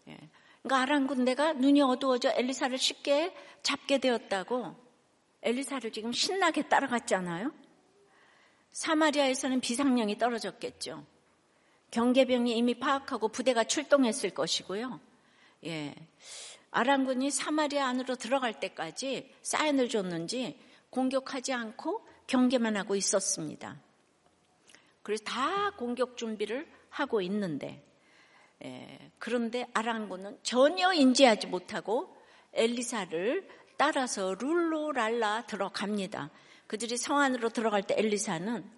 [0.07, 0.17] 예.
[0.61, 4.73] 그러니까 아람 군대가 눈이 어두워져 엘리사를 쉽게 잡게 되었다고
[5.41, 7.51] 엘리사를 지금 신나게 따라갔잖아요.
[8.71, 11.05] 사마리아에서는 비상령이 떨어졌겠죠.
[11.91, 14.97] 경계병이 이미 파악하고 부대가 출동했을 것이고요.
[15.65, 15.93] 예.
[16.71, 20.57] 아람군이 사마리아 안으로 들어갈 때까지 사인을 줬는지
[20.89, 23.75] 공격하지 않고 경계만 하고 있었습니다.
[25.01, 27.83] 그래서 다 공격 준비를 하고 있는데,
[28.63, 29.11] 예.
[29.17, 32.15] 그런데 아람군은 전혀 인지하지 못하고
[32.53, 36.29] 엘리사를 따라서 룰루랄라 들어갑니다.
[36.67, 38.69] 그들이 성 안으로 들어갈 때 엘리사는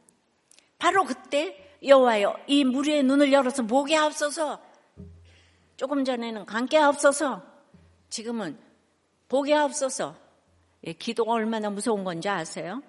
[0.77, 4.61] 바로 그때 여호와여 이 무리의 눈을 열어서 보게 하옵소서.
[5.75, 7.43] 조금 전에는 감게 하옵소서.
[8.09, 8.57] 지금은
[9.27, 10.15] 보게 하옵소서.
[10.85, 12.81] 예, 기도가 얼마나 무서운 건지 아세요?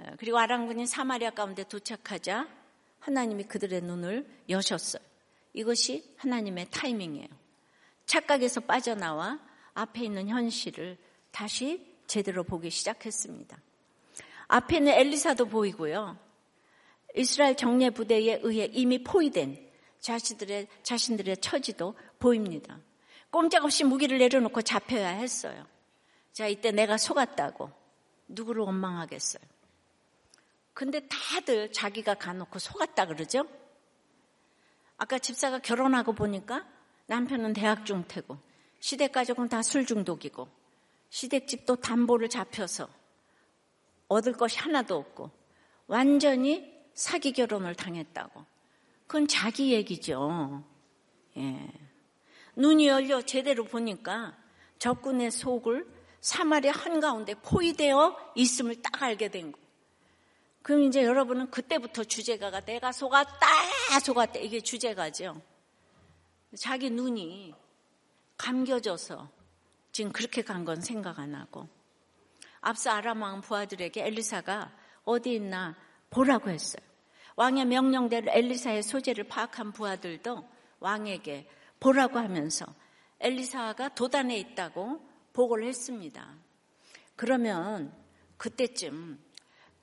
[0.00, 2.48] 예, 그리고 아랑군이 사마리아 가운데 도착하자
[3.00, 5.02] 하나님이 그들의 눈을 여셨어요.
[5.52, 7.28] 이것이 하나님의 타이밍이에요.
[8.06, 9.38] 착각에서 빠져나와
[9.74, 10.98] 앞에 있는 현실을
[11.30, 13.58] 다시 제대로 보기 시작했습니다.
[14.48, 16.18] 앞에는 엘리사도 보이고요.
[17.16, 22.78] 이스라엘 정예 부대에 의해 이미 포위된 자신들의, 자신들의 처지도 보입니다.
[23.30, 25.66] 꼼짝없이 무기를 내려놓고 잡혀야 했어요.
[26.32, 27.70] 자, 이때 내가 속았다고
[28.28, 29.42] 누구를 원망하겠어요?
[30.72, 33.44] 근데 다들 자기가 가놓고 속았다 그러죠?
[34.96, 36.66] 아까 집사가 결혼하고 보니까
[37.06, 38.38] 남편은 대학 중퇴고
[38.80, 40.48] 시댁 가족은 다 술 중독이고
[41.10, 42.88] 시댁집도 담보를 잡혀서
[44.08, 45.30] 얻을 것이 하나도 없고
[45.86, 48.44] 완전히 사기 결혼을 당했다고.
[49.06, 50.64] 그건 자기 얘기죠.
[51.36, 51.72] 예.
[52.56, 54.36] 눈이 열려 제대로 보니까
[54.78, 55.86] 적군의 속을
[56.20, 59.58] 사마리 한가운데 포위되어 있음을 딱 알게 된 거.
[60.62, 63.46] 그럼 이제 여러분은 그때부터 주제가가 내가 속았다,
[64.04, 64.38] 속았다.
[64.40, 65.40] 이게 주제가죠.
[66.58, 67.54] 자기 눈이
[68.36, 69.28] 감겨져서
[69.92, 71.68] 지금 그렇게 간 건 생각 안 하고.
[72.60, 74.70] 앞서 아람 왕 부하들에게 엘리사가
[75.04, 75.76] 어디 있나
[76.10, 76.82] 보라고 했어요.
[77.36, 80.46] 왕의 명령대로 엘리사의 소재를 파악한 부하들도
[80.80, 81.48] 왕에게
[81.80, 82.66] 보라고 하면서
[83.20, 85.00] 엘리사가 도단에 있다고
[85.32, 86.34] 보고를 했습니다.
[87.16, 87.94] 그러면
[88.36, 89.18] 그때쯤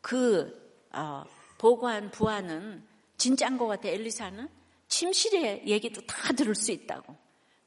[0.01, 1.23] 그 어,
[1.58, 2.86] 보고한 부하는
[3.17, 3.88] 진짜인 것 같아.
[3.88, 4.47] 엘리사는
[4.88, 7.15] 침실의 얘기도 다 들을 수 있다고.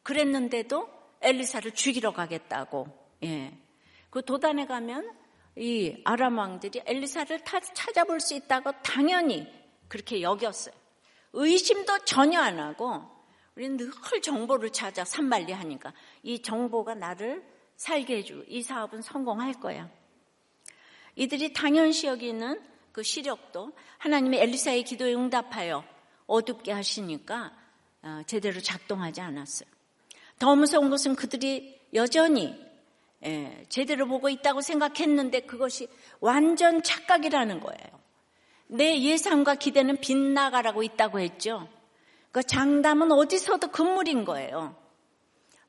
[0.03, 0.89] 그랬는데도
[1.21, 2.87] 엘리사를 죽이러 가겠다고.
[3.25, 3.57] 예.
[4.09, 5.13] 그 도단에 가면
[5.57, 9.47] 이 아람 왕들이 엘리사를 다 찾아볼 수 있다고 당연히
[9.89, 10.75] 그렇게 여겼어요.
[11.33, 13.03] 의심도 전혀 안 하고
[13.55, 13.91] 우리는 늘
[14.23, 17.45] 정보를 찾아 산말리 하니까 이 정보가 나를
[17.77, 19.91] 살게 해주고 이 사업은 성공할 거야.
[21.17, 25.85] 이들이 당연시 여기는 그 시력도 하나님의 엘리사의 기도에 응답하여
[26.27, 27.53] 어둡게 하시니까
[28.03, 29.69] 어, 제대로 작동하지 않았어요.
[30.39, 32.55] 더 무서운 것은 그들이 여전히
[33.25, 35.89] 예, 제대로 보고 있다고 생각했는데 그것이
[36.21, 38.01] 완전 착각이라는 거예요.
[38.69, 41.69] 내 예상과 기대는 빗나가라고 있다고 했죠.
[42.33, 44.77] 그 장담은 어디서도 금물인 거예요.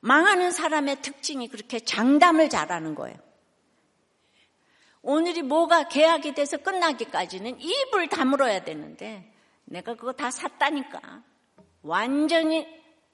[0.00, 3.16] 망하는 사람의 특징이 그렇게 장담을 잘하는 거예요.
[5.02, 9.32] 오늘이 뭐가 계약이 돼서 끝나기까지는 입을 다물어야 되는데
[9.64, 11.22] 내가 그거 다 샀다니까.
[11.82, 12.66] 완전히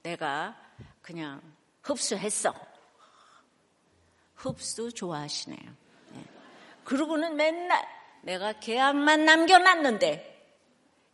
[0.03, 0.55] 내가
[1.01, 1.41] 그냥
[1.81, 2.53] 흡수했어.
[4.35, 5.75] 흡수 좋아하시네요.
[6.13, 6.25] 네.
[6.83, 7.85] 그러고는 맨날
[8.21, 10.57] 내가 계약만 남겨놨는데,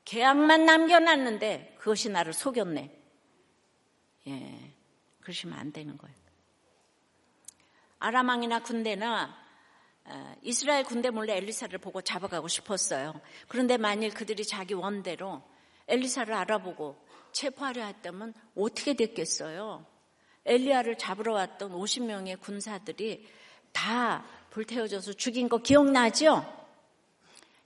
[0.03, 2.91] 계약만 남겨놨는데 그것이 나를 속였네.
[4.27, 4.73] 예,
[5.21, 6.15] 그러시면 안 되는 거예요.
[7.99, 9.44] 아람왕이나 군대나 어,
[10.41, 13.19] 이스라엘 군대 몰래 엘리사를 보고 잡아가고 싶었어요.
[13.47, 15.41] 그런데 만일 그들이 자기 원대로
[15.87, 16.95] 엘리사를 알아보고
[17.31, 19.85] 체포하려 했다면 어떻게 됐겠어요?
[20.45, 23.27] 엘리야를 잡으러 왔던 50명의 군사들이
[23.71, 26.45] 다 불태워져서 죽인 거 기억나죠?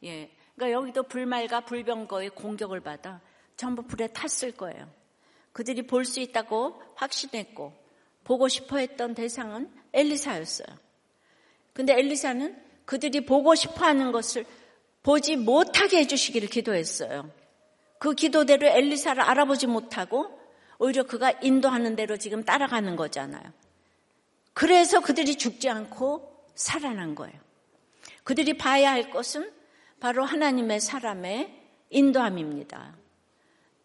[0.04, 0.32] 예.
[0.56, 3.22] 그러니까 여기도 불말과 불병거의 공격을 받아
[3.58, 4.90] 전부 불에 탔을 거예요.
[5.52, 7.74] 그들이 볼 수 있다고 확신했고
[8.24, 10.68] 보고 싶어 했던 대상은 엘리사였어요.
[11.74, 12.56] 근데 엘리사는
[12.86, 14.46] 그들이 보고 싶어 하는 것을
[15.04, 17.32] 보지 못하게 해주시기를 기도했어요.
[18.00, 20.40] 그 기도대로 엘리사를 알아보지 못하고
[20.78, 23.44] 오히려 그가 인도하는 대로 지금 따라가는 거잖아요.
[24.54, 27.40] 그래서 그들이 죽지 않고 살아난 거예요.
[28.24, 29.52] 그들이 봐야 할 것은
[30.00, 31.54] 바로 하나님의 사람의
[31.90, 32.96] 인도함입니다.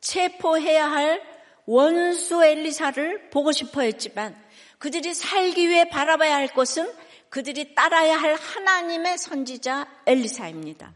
[0.00, 1.22] 체포해야 할
[1.66, 4.36] 원수 엘리사를 보고 싶어 했지만
[4.78, 6.92] 그들이 살기 위해 바라봐야 할 것은
[7.34, 10.94] 그들이 따라야 할 하나님의 선지자 엘리사입니다.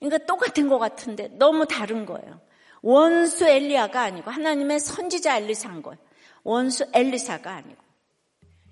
[0.00, 2.40] 그러니까 똑같은 것 같은데 너무 다른 거예요.
[2.82, 5.96] 원수 엘리야가 아니고 하나님의 선지자 엘리사인 거예요.
[6.42, 7.80] 원수 엘리사가 아니고.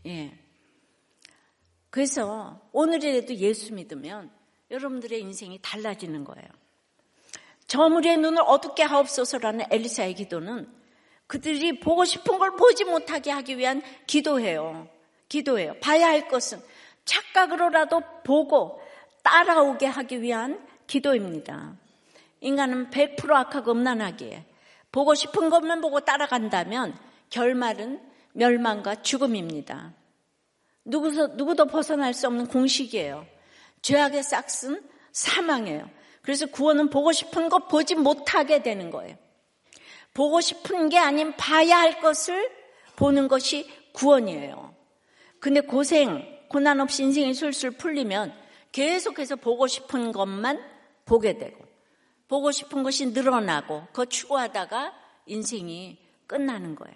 [0.07, 0.37] 예.
[1.89, 4.33] 그래서 오늘이라도 예수 믿으면
[4.73, 6.49] 여러분들의 인생이 달라지는 거예요.
[7.69, 10.69] 저물의 눈을 어둡게 하옵소서라는 엘리사의 기도는
[11.29, 14.92] 그들이 보고 싶은 걸 보지 못하게 하기 위한 기도예요.
[15.33, 15.75] 기도예요.
[15.81, 16.61] 봐야 할 것은
[17.07, 18.83] 착각으로라도 보고
[19.23, 21.75] 따라오게 하기 위한 기도입니다.
[22.41, 24.45] 인간은 100% 악하고 음란하기에
[24.91, 26.95] 보고 싶은 것만 보고 따라간다면
[27.31, 28.03] 결말은
[28.35, 29.95] 멸망과 죽음입니다.
[30.85, 33.27] 누구도, 누구도 벗어날 수 없는 공식이에요.
[33.81, 35.89] 죄악의 싹슨 사망이에요.
[36.21, 39.17] 그래서 구원은 보고 싶은 것 보지 못하게 되는 거예요.
[40.13, 42.51] 보고 싶은 게 아닌 봐야 할 것을
[42.97, 44.72] 보는 것이 구원이에요.
[45.43, 48.33] 근데 고생, 고난 없이 인생이 술술 풀리면
[48.71, 50.63] 계속해서 보고 싶은 것만
[51.05, 51.67] 보게 되고,
[52.29, 54.95] 보고 싶은 것이 늘어나고, 그거 추구하다가
[55.27, 56.95] 인생이 끝나는 거예요.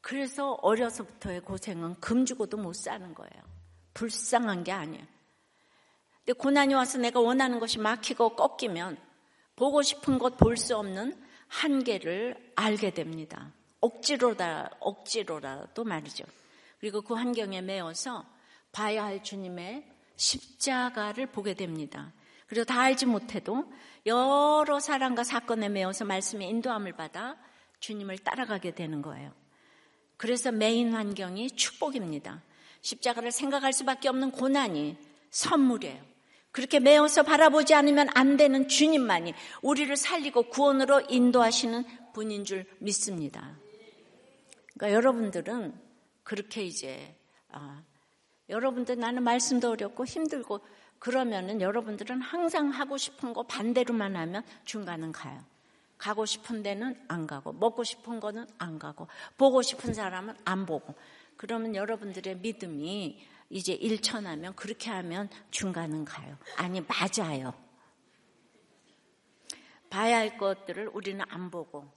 [0.00, 3.42] 그래서 어려서부터의 고생은 금주고도 못 사는 거예요.
[3.94, 5.04] 불쌍한 게 아니에요.
[6.18, 8.96] 근데 고난이 와서 내가 원하는 것이 막히고 꺾이면
[9.56, 13.52] 보고 싶은 것 볼 수 없는 한계를 알게 됩니다.
[13.80, 16.24] 억지로다, 억지로라도 말이죠.
[16.86, 18.24] 그리고 그 환경에 매어서
[18.70, 22.12] 봐야 할 주님의 십자가를 보게 됩니다.
[22.46, 23.72] 그리고 다 알지 못해도
[24.06, 27.36] 여러 사랑과 사건에 매어서 말씀의 인도함을 받아
[27.80, 29.32] 주님을 따라가게 되는 거예요.
[30.16, 32.44] 그래서 메인 환경이 축복입니다.
[32.82, 34.96] 십자가를 생각할 수밖에 없는 고난이
[35.30, 36.00] 선물이에요.
[36.52, 43.58] 그렇게 매어서 바라보지 않으면 안 되는 주님만이 우리를 살리고 구원으로 인도하시는 분인 줄 믿습니다.
[44.74, 45.85] 그러니까 여러분들은
[46.26, 47.16] 그렇게 이제
[47.50, 47.84] 아,
[48.48, 50.58] 여러분들 나는 말씀도 어렵고 힘들고
[50.98, 55.40] 그러면은 여러분들은 항상 하고 싶은 거 반대로만 하면 중간은 가요.
[55.98, 59.06] 가고 싶은 데는 안 가고 먹고 싶은 거는 안 가고
[59.38, 60.96] 보고 싶은 사람은 안 보고
[61.36, 66.36] 그러면 여러분들의 믿음이 이제 일천하면 그렇게 하면 중간은 가요.
[66.56, 67.54] 아니 맞아요.
[69.90, 71.88] 봐야 할 것들을 우리는 안 보고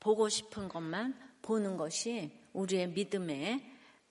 [0.00, 3.62] 보고 싶은 것만 보는 것이 우리의 믿음의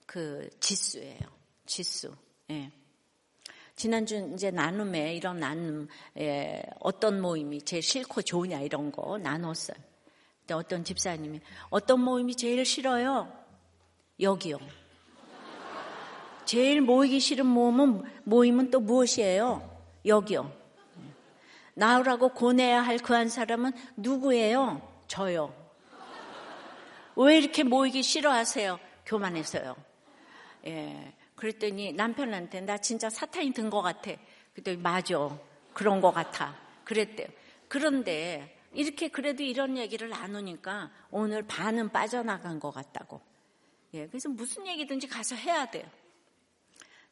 [0.06, 1.20] 그 지수예요.
[1.66, 2.14] 지수.
[2.50, 2.70] 예.
[3.76, 9.76] 지난주 이제 나눔에 이런 나눔 에 어떤 모임이 제일 싫고 좋으냐 이런 거 나눴어요.
[10.40, 13.32] 근데 어떤 집사님이 어떤 모임이 제일 싫어요?
[14.18, 14.58] 여기요.
[16.44, 19.70] 제일 모이기 싫은 모임은 모임은 또 무엇이에요?
[20.04, 20.52] 여기요.
[21.74, 24.82] 나오라고 고뇌해야 할 그 한 사람은 누구예요?
[25.06, 25.54] 저요.
[27.22, 28.80] 왜 이렇게 모이기 싫어하세요?
[29.04, 29.76] 교만해서요.
[30.66, 31.12] 예.
[31.36, 34.12] 그랬더니 남편한테 나 진짜 사탄이 든 것 같아.
[34.54, 35.38] 그랬더니 맞아.
[35.74, 36.56] 그런 것 같아.
[36.84, 37.28] 그랬대요.
[37.68, 43.20] 그런데 이렇게 그래도 이런 얘기를 나누니까 오늘 반은 빠져나간 것 같다고.
[43.94, 45.84] 예, 그래서 무슨 얘기든지 가서 해야 돼요.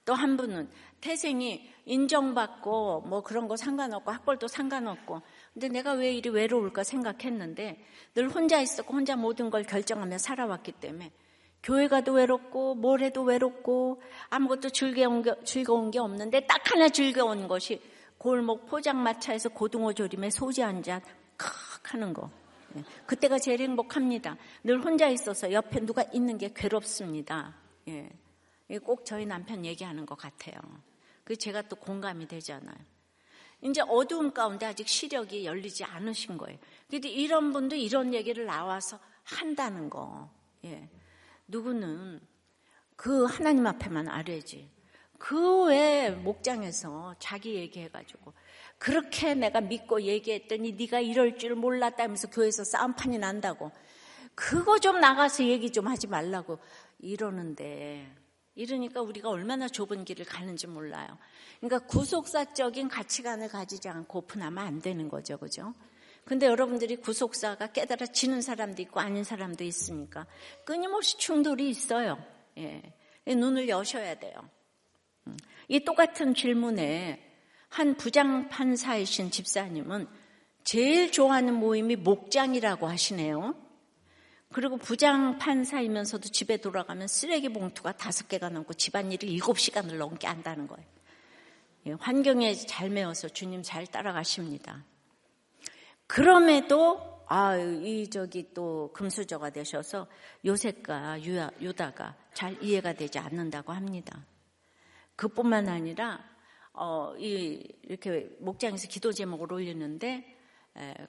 [0.05, 0.71] 또 한 분은
[1.03, 5.21] 태생이 인정받고 뭐 그런 거 상관없고 학벌도 상관없고
[5.59, 11.11] 근데 내가 왜 이리 외로울까 생각했는데 늘 혼자 있었고 혼자 모든 걸 결정하며 살아왔기 때문에
[11.65, 17.49] 교회 가도 외롭고 뭘 해도 외롭고 아무것도 즐거운 게, 즐거운 게 없는데 딱 하나 즐거운
[17.49, 17.83] 것이
[18.19, 21.01] 골목 포장마차에서 고등어 조림에 소주 한 잔
[21.37, 22.31] 칵 하는 거.
[22.77, 24.37] 예, 그때가 제일 행복합니다.
[24.63, 27.57] 늘 혼자 있어서 옆에 누가 있는 게 괴롭습니다.
[27.89, 28.09] 예.
[28.85, 30.61] 꼭 저희 남편 얘기하는 것 같아요.
[31.25, 32.77] 그 제가 또 공감이 되잖아요.
[33.61, 36.59] 이제 어두움 가운데 아직 시력이 열리지 않으신 거예요.
[36.89, 40.31] 근데 이런 분도 이런 얘기를 나와서 한다는 거.
[40.65, 40.89] 예.
[41.49, 42.21] 누구는
[42.97, 44.71] 그 하나님 앞에만 알아야지.
[45.19, 48.33] 그 외에 목장에서 자기 얘기해가지고
[48.79, 53.73] 그렇게 내가 믿고 얘기했더니 네가 이럴 줄 몰랐다면서 교회에서 싸움판이 난다고
[54.37, 56.61] 그거 좀 나가서 얘기 좀 하지 말라고
[57.01, 58.09] 이러는데
[58.59, 61.07] 이러니까 우리가 얼마나 좁은 길을 가는지 몰라요.
[61.61, 65.39] 그러니까 구속사적인 가치관을 가지지 않고 오픈하면 안 되는 거죠.
[65.39, 65.73] 그죠?
[66.25, 70.27] 근데 여러분들이 구속사가 깨달아지는 사람도 있고 아닌 사람도 있으니까
[70.65, 72.19] 끊임없이 충돌이 있어요.
[72.59, 72.83] 예.
[73.27, 74.35] 눈을 여셔야 돼요.
[75.29, 75.37] 음.
[75.69, 77.25] 이 똑같은 질문에
[77.69, 80.09] 한 부장 판사이신 집사님은
[80.65, 83.55] 제일 좋아하는 모임이 목장이라고 하시네요.
[84.51, 90.67] 그리고 부장 판사이면서도 집에 돌아가면 쓰레기 봉투가 다섯 개가 넘고 집안일을 일곱 시간을 넘게 한다는
[90.67, 90.87] 거예요.
[91.87, 94.85] 예, 환경에 잘 매어서 주님 잘 따라가십니다.
[96.07, 100.07] 그럼에도 아, 이 저기 또 금수저가 되셔서
[100.47, 104.27] 요셉과 유다, 유다가 잘 이해가 되지 않는다고 합니다.
[105.15, 106.25] 그뿐만 아니라
[106.73, 110.38] 어, 이 이렇게 목장에서 기도 제목을 올리는데 에,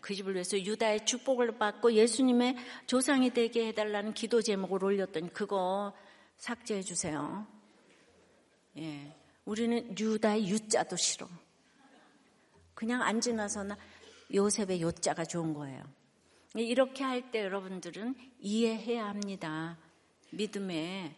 [0.01, 2.55] 그 집을 위해서 유다의 축복을 받고 예수님의
[2.87, 5.93] 조상이 되게 해달라는 기도 제목을 올렸더니 그거
[6.37, 7.45] 삭제해 주세요.
[8.77, 9.13] 예,
[9.45, 11.27] 우리는 유다의 유자도 싫어.
[12.73, 13.77] 그냥 안 지나서나
[14.33, 15.83] 요셉의 요자가 좋은 거예요.
[16.55, 19.77] 이렇게 할 때 여러분들은 이해해야 합니다.
[20.31, 21.13] 믿음의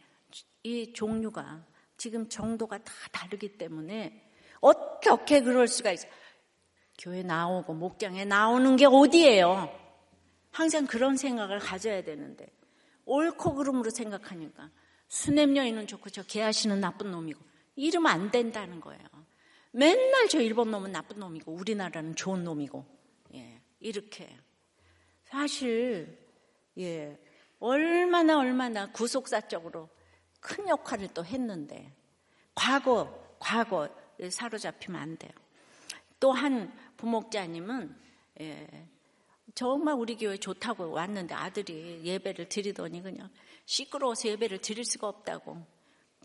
[0.64, 1.64] 이 종류가
[1.98, 6.08] 지금 정도가 다 다르기 때문에 어떻게 그럴 수가 있어?
[7.02, 9.76] 교회 나오고 목장에 나오는 게 어디예요?
[10.52, 12.48] 항상 그런 생각을 가져야 되는데
[13.06, 14.70] 옳고 그름으로 생각하니까
[15.08, 17.40] 수냄 여인은 좋고 저 개하시는 나쁜 놈이고
[17.76, 19.02] 이러면 안 된다는 거예요.
[19.72, 22.86] 맨날 저 일본 놈은 나쁜 놈이고 우리나라는 좋은 놈이고
[23.34, 24.30] 예, 이렇게.
[25.24, 26.18] 사실,
[26.78, 27.18] 예,
[27.60, 29.90] 얼마나 얼마나 구속사적으로
[30.42, 31.94] 큰 역할을 또 했는데,
[32.54, 33.88] 과거, 과거
[34.30, 35.32] 사로잡히면 안 돼요.
[36.20, 36.72] 또한
[37.02, 37.96] 부목자님은,
[38.42, 38.68] 예,
[39.56, 43.30] 정말 우리 교회 좋다고 왔는데 아들이 예배를 드리더니 그냥
[43.66, 45.66] 시끄러워서 예배를 드릴 수가 없다고.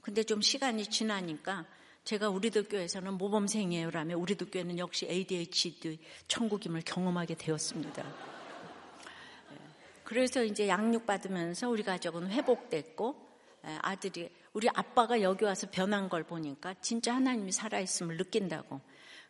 [0.03, 1.67] 근데 좀 시간이 지나니까
[2.05, 5.99] 제가 우리들 교회에서는 모범생이에요 라며 우리들 교회는 역시 ADHD
[6.29, 8.07] 천국임을 경험하게 되었습니다.
[8.07, 9.57] 예.
[10.05, 13.27] 그래서 이제 양육받으면서 우리 가족은 회복됐고
[13.67, 18.81] 예, 아들이 우리 아빠가 여기 와서 변한 걸 보니까 진짜 하나님이 살아있음을 느낀다고.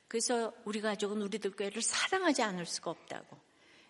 [0.09, 3.37] 그래서 우리 가족은 우리들 교회를 사랑하지 않을 수가 없다고.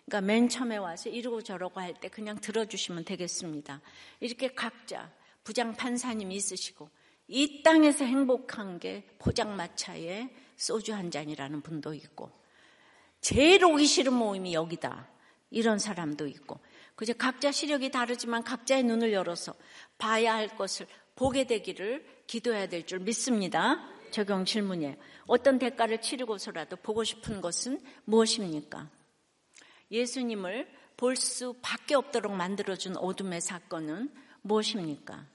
[0.05, 3.81] 그러니까 맨 처음에 와서 이러고 저러고 할 때 그냥 들어주시면 되겠습니다.
[4.19, 5.11] 이렇게 각자
[5.43, 6.89] 부장 판사님이 있으시고
[7.27, 12.31] 이 땅에서 행복한 게 포장마차에 소주 한 잔이라는 분도 있고
[13.19, 15.09] 제일 오기 싫은 모임이 여기다
[15.51, 16.59] 이런 사람도 있고
[16.95, 19.53] 그저 각자 시력이 다르지만 각자의 눈을 열어서
[19.97, 23.96] 봐야 할 것을 보게 되기를 기도해야 될 줄 믿습니다.
[24.11, 24.95] 적용 질문이에요.
[25.27, 28.89] 어떤 대가를 치르고서라도 보고 싶은 것은 무엇입니까?
[29.91, 35.25] 예수님을 볼 수밖에 없도록 만들어준 어둠의 사건은 무엇입니까?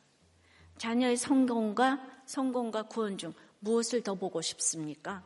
[0.79, 5.25] 자녀의 성공과 성공과 구원 중 무엇을 더 보고 싶습니까?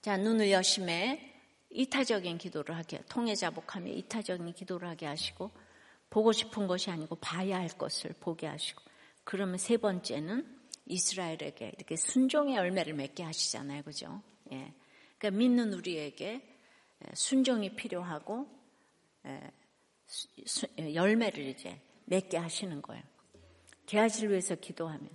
[0.00, 1.34] 자, 눈을 여심해
[1.68, 5.50] 이타적인 기도를 하게, 통해 자복하며 이타적인 기도를 하게 하시고,
[6.10, 8.82] 보고 싶은 것이 아니고 봐야 할 것을 보게 하시고,
[9.24, 13.82] 그러면 세 번째는 이스라엘에게 이렇게 순종의 열매를 맺게 하시잖아요.
[13.82, 14.22] 그죠?
[14.52, 14.72] 예.
[15.18, 16.42] 그러니까 믿는 우리에게
[17.14, 18.48] 순종이 필요하고,
[20.94, 23.02] 열매를 이제 맺게 하시는 거예요.
[23.86, 25.08] 개아지를 위해서 기도하면,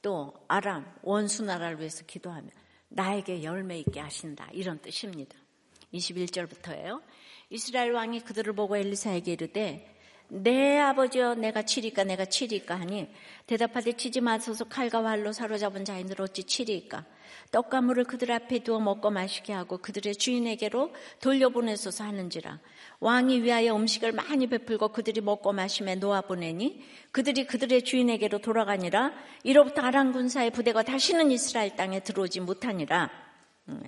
[0.00, 2.50] 또 아람, 원수 나라를 위해서 기도하면,
[2.88, 4.48] 나에게 열매 있게 하신다.
[4.52, 5.36] 이런 뜻입니다.
[5.92, 7.02] 21절부터예요.
[7.50, 9.99] 이스라엘 왕이 그들을 보고 엘리사에게 이르되
[10.32, 13.08] 내 아버지여 내가 치리까 내가 치리까 하니
[13.46, 17.04] 대답하되 치지 마소서 칼과 활로 사로잡은 자인들 어찌 치리까?
[17.50, 22.60] 떡과 물을 그들 앞에 두어 먹고 마시게 하고 그들의 주인에게로 돌려보내소서 하는지라.
[23.00, 29.12] 왕이 위하여 음식을 많이 베풀고 그들이 먹고 마심에 놓아보내니 그들이 그들의 주인에게로 돌아가니라.
[29.42, 33.10] 이로부터 아랑 군사의 부대가 다시는 이스라엘 땅에 들어오지 못하니라.
[33.68, 33.82] 음.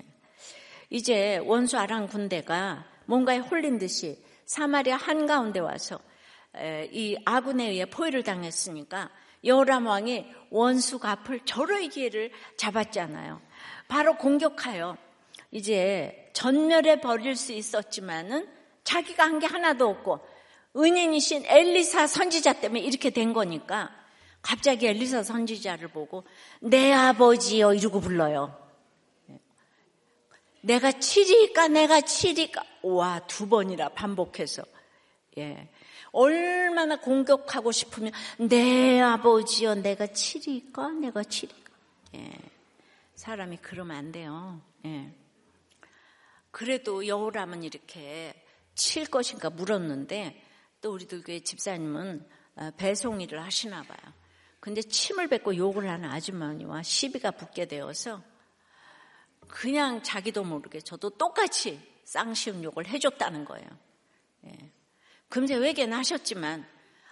[0.89, 5.99] 이제 원수 아랑 군대가 뭔가에 홀린 듯이 사마리아 한가운데 와서
[6.91, 9.09] 이 아군에 의해 포위를 당했으니까
[9.43, 13.41] 여호람 왕이 원수 갚을 절호의 기회를 잡았잖아요.
[13.87, 14.97] 바로 공격하여
[15.51, 18.47] 이제 전멸해 버릴 수 있었지만은
[18.83, 20.19] 자기가 한 게 하나도 없고
[20.75, 23.91] 은인이신 엘리사 선지자 때문에 이렇게 된 거니까
[24.41, 26.23] 갑자기 엘리사 선지자를 보고
[26.59, 28.57] 내 아버지여 이러고 불러요.
[30.61, 34.63] 내가 치리까 내가 치리까 와 두 번이라 반복해서
[35.37, 35.69] 예
[36.13, 41.71] 얼마나 공격하고 싶으면 내 아버지여 내가 치리까 내가 치리까
[42.15, 42.31] 예.
[43.15, 44.61] 사람이 그러면 안 돼요.
[44.85, 45.11] 예.
[46.51, 48.33] 그래도 여호람은 이렇게
[48.75, 50.41] 칠 것인가 물었는데
[50.81, 54.13] 또 우리들 교회 집사님은 어, 배송 일을 하시나 봐요.
[54.59, 58.21] 근데 침을 뱉고 욕을 하는 아주머니와 시비가 붙게 되어서
[59.47, 63.67] 그냥 자기도 모르게 저도 똑같이 쌍시음 욕을 해줬다는 거예요.
[64.45, 64.72] 예.
[65.33, 66.63] 금세 외계는 하셨지만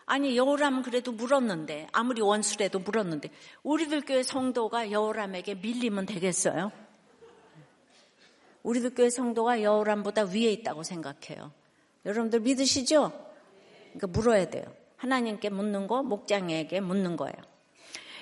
[0.06, 3.32] 아니 여호람은 그래도 물었는데 아무리 원수래도 물었는데
[3.64, 6.72] 우리들 교회 성도가 여호람에게 밀리면 되겠어요?
[8.62, 11.52] 우리들 교회 성도가 여호람보다 위에 있다고 생각해요.
[12.06, 13.12] 여러분들 믿으시죠?
[13.94, 14.66] 그러니까 물어야 돼요.
[14.98, 17.36] 하나님께 묻는 거, 목장에게 묻는 거예요.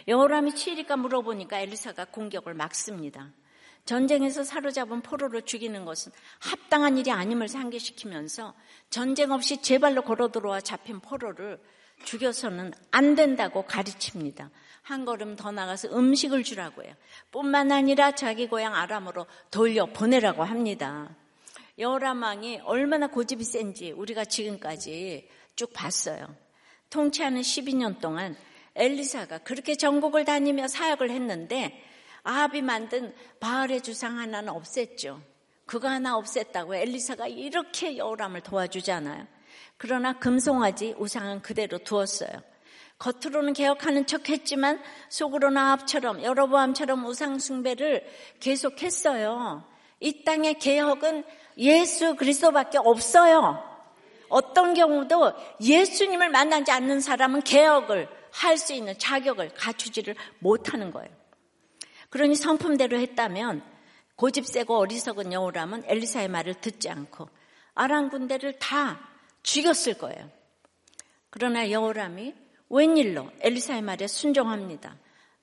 [0.07, 3.33] 여호람이 치리까 물어보니까 엘리사가 공격을 막습니다.
[3.89, 8.53] 전쟁에서 사로잡은 포로를 죽이는 것은 합당한 일이 아님을 상기시키면서
[8.91, 11.59] 전쟁 없이 제 발로 걸어 들어와 잡힌 포로를
[12.03, 14.51] 죽여서는 안 된다고 가르칩니다.
[14.83, 16.93] 한 걸음 더 나가서 음식을 주라고 해요.
[17.31, 21.09] 뿐만 아니라 자기 고향 아람으로 돌려 보내라고 합니다.
[21.79, 26.35] 여호람 왕이 얼마나 고집이 센지 우리가 지금까지 쭉 봤어요.
[26.91, 28.37] 통치하는 12년 동안
[28.75, 31.88] 엘리사가 그렇게 전국을 다니며 사역을 했는데
[32.23, 35.21] 아합이 만든 바알의 주상 하나는 없앴죠.
[35.65, 39.27] 그거 하나 없앴다고 엘리사가 이렇게 여호람을 도와주잖아요.
[39.77, 42.29] 그러나 금송아지 우상은 그대로 두었어요.
[42.97, 48.05] 겉으로는 개혁하는 척 했지만 속으로는 아합처럼 여러보암처럼 우상 숭배를
[48.39, 49.63] 계속했어요.
[50.01, 51.23] 이 땅의 개혁은
[51.57, 53.63] 예수 그리스도밖에 없어요.
[54.27, 61.18] 어떤 경우도 예수님을 만나지 않는 사람은 개혁을 할 수 있는 자격을 갖추지를 못하는 거예요.
[62.09, 63.63] 그러니 성품대로 했다면
[64.15, 67.29] 고집 세고 어리석은 여우라면 엘리사의 말을 듣지 않고
[67.73, 68.99] 아랑 군대를 다
[69.43, 70.29] 죽였을 거예요.
[71.29, 72.33] 그러나 여호람이
[72.69, 74.97] 웬일로 엘리사의 말에 순종합니다.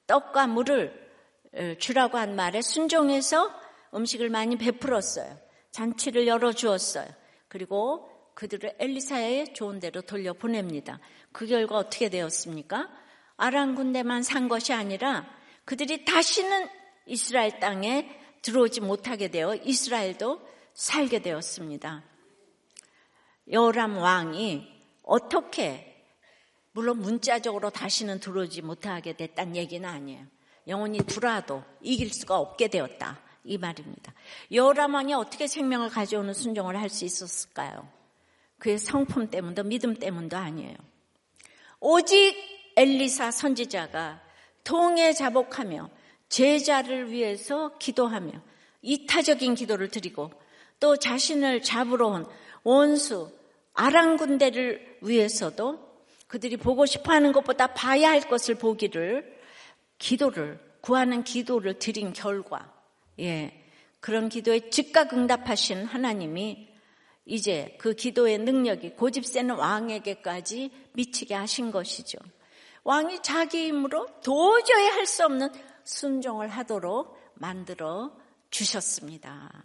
[0.07, 1.07] 떡과 물을
[1.79, 3.51] 주라고 한 말에 순종해서
[3.95, 5.39] 음식을 많이 베풀었어요.
[5.71, 7.07] 잔치를 열어주었어요.
[7.49, 11.01] 그리고 그들을 엘리사의 좋은 대로 돌려보냅니다.
[11.33, 12.91] 그 결과 어떻게 되었습니까?
[13.39, 15.27] 아랑 군대만 산 것이 아니라
[15.67, 16.69] 그들이 다시는
[17.07, 18.09] 이스라엘 땅에
[18.41, 20.41] 들어오지 못하게 되어 이스라엘도
[20.73, 22.05] 살게 되었습니다.
[23.53, 24.67] 여람 왕이
[25.03, 26.05] 어떻게
[26.73, 30.25] 물론 문자적으로 다시는 들어오지 못하게 됐다는 얘기는 아니에요.
[30.69, 33.21] 영원히 들어와도 이길 수가 없게 되었다.
[33.45, 34.13] 이 말입니다.
[34.53, 37.89] 여람 왕이 어떻게 생명을 가져오는 순종을 할 수 있었을까요?
[38.59, 40.77] 그의 성품 때문도 믿음 때문도 아니에요.
[41.81, 42.37] 오직
[42.77, 44.26] 엘리사 선지자가
[44.67, 45.89] 통에 자복하며
[46.29, 48.33] 제자를 위해서 기도하며
[48.83, 50.33] 이타적인 기도를 드리고
[50.81, 52.27] 또 자신을 잡으러 온
[52.65, 53.31] 원수
[53.75, 55.87] 아랑군대를 위해서도
[56.27, 59.39] 그들이 보고 싶어 하는 것보다 봐야 할 것을 보기를
[59.99, 62.75] 기도를 구하는 기도를 드린 결과
[63.21, 63.63] 예.
[64.01, 66.69] 그런 기도에 즉각 응답하신 하나님이
[67.25, 72.19] 이제 그 기도의 능력이 고집세는 왕에게까지 미치게 하신 것이죠.
[72.87, 75.49] 왕이 자기 힘으로 도저히 할 수 없는
[75.83, 78.17] 순종을 하도록 만들어
[78.51, 79.65] 주셨습니다.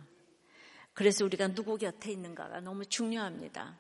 [0.94, 3.78] 그래서 우리가 누구 곁에 있는가가 너무 중요합니다.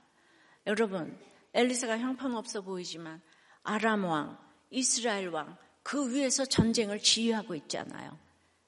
[0.68, 1.20] 여러분,
[1.54, 3.20] 엘리사가 형편없어 보이지만
[3.64, 4.38] 아람 왕,
[4.70, 8.16] 이스라엘 왕, 그 위에서 전쟁을 지휘하고 있잖아요.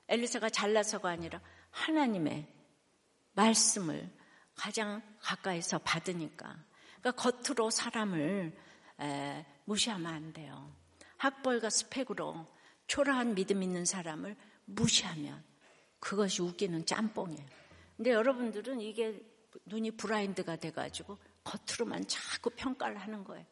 [0.07, 2.47] 엘리사가 잘나서가 아니라 하나님의
[3.33, 4.09] 말씀을
[4.55, 6.57] 가장 가까이서 받으니까.
[6.99, 8.55] 그러니까 겉으로 사람을
[9.65, 10.73] 무시하면 안 돼요.
[11.17, 12.45] 학벌과 스펙으로
[12.87, 14.35] 초라한 믿음 있는 사람을
[14.65, 15.43] 무시하면
[15.99, 17.45] 그것이 웃기는 짬뽕이에요.
[17.95, 19.23] 근데 여러분들은 이게
[19.65, 23.45] 눈이 브라인드가 돼가지고 겉으로만 자꾸 평가를 하는 거예요.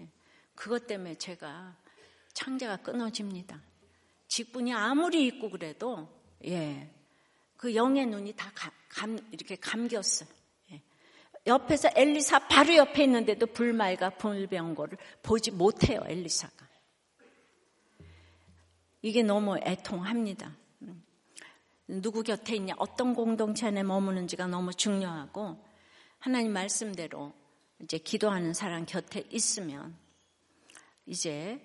[0.00, 0.08] 예.
[0.54, 1.76] 그것 때문에 제가
[2.32, 3.60] 창자가 끊어집니다.
[4.28, 6.08] 직분이 아무리 있고 그래도
[6.46, 6.92] 예,
[7.56, 8.50] 그 영의 눈이 다
[8.88, 10.28] 감, 이렇게 감겼어요.
[11.46, 11.50] 예.
[11.50, 16.68] 옆에서 엘리사 바로 옆에 있는데도 불말과 불병거를 보지 못해요, 엘리사가.
[19.02, 20.56] 이게 너무 애통합니다.
[20.82, 21.04] 음.
[21.88, 25.58] 누구 곁에 있냐, 어떤 공동체 안에 머무는지가 너무 중요하고
[26.18, 27.32] 하나님 말씀대로
[27.82, 29.96] 이제 기도하는 사람 곁에 있으면
[31.06, 31.60] 이제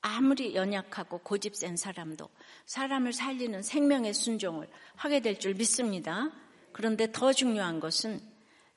[0.00, 2.28] 아무리 연약하고 고집 센 사람도
[2.66, 6.32] 사람을 살리는 생명의 순종을 하게 될 줄 믿습니다.
[6.72, 8.31] 그런데 더 중요한 것은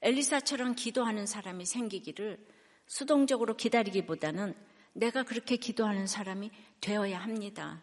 [0.06, 2.38] 엘리사처럼 기도하는 사람이 생기기를
[2.86, 4.54] 수동적으로 기다리기보다는
[4.94, 7.82] 내가 그렇게 기도하는 사람이 되어야 합니다.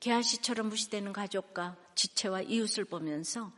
[0.00, 3.52] 게하시처럼 무시되는 가족과 지체와 이웃을 보면서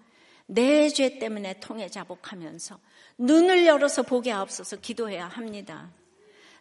[0.47, 2.81] 내 죄 때문에 통해 자복하면서
[3.19, 5.93] 눈을 열어서 보게 앞서서 기도해야 합니다.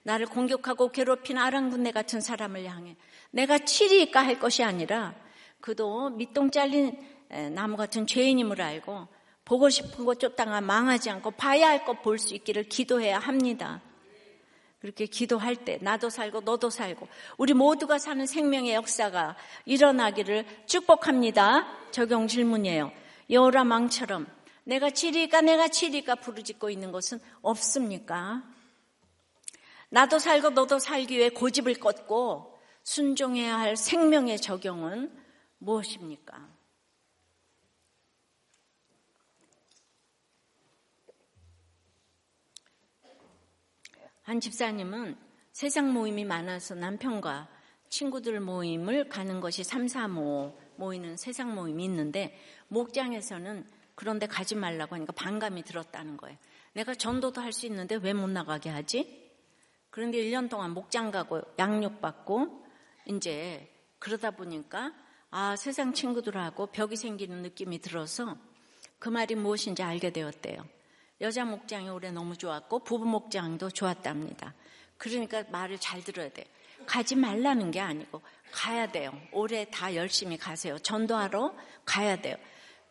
[0.03, 2.97] 나를 공격하고 괴롭힌 아랑군네 같은 사람을 향해
[3.31, 5.15] 내가 치리까 할 것이 아니라
[5.59, 6.99] 그도 밑동 잘린
[7.55, 9.14] 나무 같은 죄인임을 알고
[9.45, 13.81] 보고 싶은 것 쫓다가 망하지 않고 봐야 할 것 볼 수 있기를 기도해야 합니다.
[14.79, 19.35] 그렇게 기도할 때 나도 살고 너도 살고 우리 모두가 사는 생명의 역사가
[19.65, 21.65] 일어나기를 축복합니다.
[21.91, 22.91] 적용 질문이에요.
[23.29, 24.27] 여호라망처럼
[24.63, 28.43] 내가 치리까 내가 치리까 부르짖고 있는 것은 없습니까?
[29.89, 35.11] 나도 살고 너도 살기 위해 고집을 꺾고 순종해야 할 생명의 적용은
[35.59, 36.54] 무엇입니까?
[44.25, 45.15] 한 집사님은
[45.51, 47.47] 세상 모임이 많아서 남편과
[47.89, 52.35] 친구들 모임을 가는 것이 3, 4, 5 모이는 세상 모임이 있는데
[52.69, 56.37] 목장에서는 그런데 가지 말라고 하니까 반감이 들었다는 거예요.
[56.73, 59.31] 내가 전도도 할 수 있는데 왜 못 나가게 하지?
[59.91, 62.65] 그런데 1년 동안 목장 가고 양육 받고
[63.05, 64.91] 이제 그러다 보니까
[65.29, 68.35] 아, 세상 친구들하고 벽이 생기는 느낌이 들어서
[68.97, 70.65] 그 말이 무엇인지 알게 되었대요.
[71.25, 74.53] 여자 목장이 올해 너무 좋았고 부부 목장도 좋았답니다.
[74.99, 76.45] 그러니까 말을 잘 들어야 돼.
[76.85, 78.21] 가지 말라는 게 아니고
[78.51, 79.11] 가야 돼요.
[79.31, 80.77] 올해 다 열심히 가세요.
[80.77, 82.35] 전도하러 가야 돼요.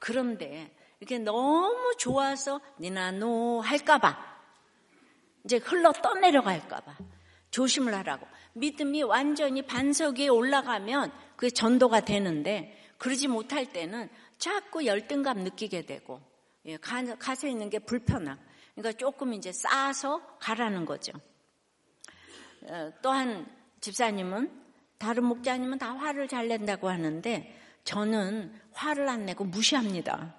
[0.01, 4.35] 그런데 이게 너무 좋아서 니나노 할까봐
[5.45, 6.97] 이제 흘러 떠내려갈까봐
[7.53, 8.27] 조심을 하라고.
[8.55, 14.09] 믿음이 완전히 반석 위에 올라가면 그게 전도가 되는데 그러지 못할 때는
[14.39, 16.34] 자꾸 열등감 느끼게 되고
[16.67, 18.39] 예, 가서 있는 게 불편함.
[18.75, 21.13] 그러니까 조금 이제 쌓아서 가라는 거죠.
[22.63, 23.47] 어, 또한
[23.81, 24.51] 집사님은
[24.99, 30.35] 다른 목자님은 다 화를 잘 낸다고 하는데 저는 화를 안 내고 무시합니다.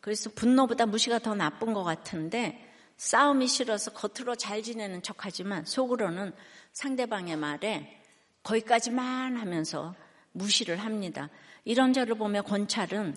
[0.00, 6.32] 그래서 분노보다 무시가 더 나쁜 것 같은데 싸움이 싫어서 겉으로 잘 지내는 척 하지만 속으로는
[6.72, 8.02] 상대방의 말에
[8.42, 9.94] 거기까지만 하면서
[10.32, 11.30] 무시를 합니다.
[11.64, 13.16] 이런 저를 보며 권찰은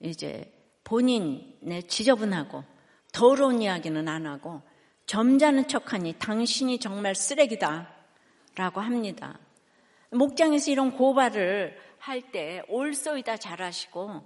[0.00, 0.52] 이제
[0.86, 2.62] 본인의 지저분하고
[3.12, 4.62] 더러운 이야기는 안 하고
[5.06, 7.88] 점잖은 척하니 당신이 정말 쓰레기다
[8.54, 9.38] 라고 합니다.
[10.10, 14.22] 목장에서 이런 고발을 할 때 올소이다 잘하시고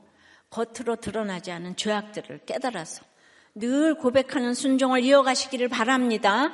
[0.50, 3.04] 겉으로 드러나지 않은 죄악들을 깨달아서
[3.54, 6.52] 늘 고백하는 순종을 이어가시기를 바랍니다.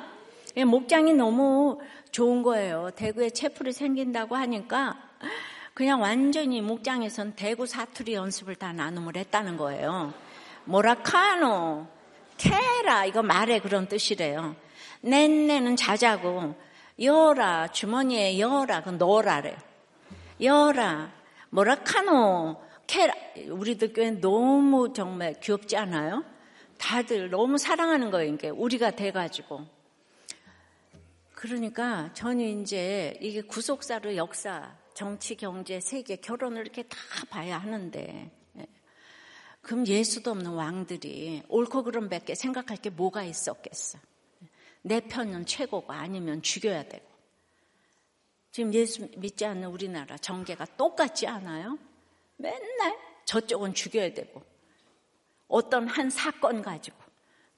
[0.55, 1.81] 예, 목장이 너무
[2.11, 2.91] 좋은 거예요.
[2.95, 4.97] 대구에 채플이 생긴다고 하니까
[5.77, 10.11] 그냥 완전히 목장에선 대구 사투리 연습을 다 나눔을 했다는 거예요.
[10.65, 11.85] 모라카노,
[12.35, 14.55] 케라 이거 말에 그런 뜻이래요.
[15.01, 16.55] 낸내는 자자고
[16.99, 19.55] 여라 주머니에 여라 그 넣어라래.
[20.41, 21.11] 여라
[21.51, 23.13] 뭐라카노 캐라
[23.49, 26.25] 우리들 교회 너무 정말 귀엽지 않아요?
[26.79, 28.33] 다들 너무 사랑하는 거예요.
[28.33, 29.67] 이게 우리가 돼가지고.
[31.35, 36.97] 그러니까 저는 이제 이게 구속사로 역사, 정치, 경제, 세계, 결혼을 이렇게 다
[37.29, 38.67] 봐야 하는데, 예.
[39.61, 43.99] 그럼 예수도 없는 왕들이 옳고 그름 밖에 생각할 게 뭐가 있었겠어?
[44.81, 47.05] 내 편은 최고고 아니면 죽여야 되고.
[48.49, 51.77] 지금 예수 믿지 않는 우리나라 정계가 똑같지 않아요?
[52.37, 54.41] 맨날 저쪽은 죽여야 되고,
[55.47, 56.97] 어떤 한 사건 가지고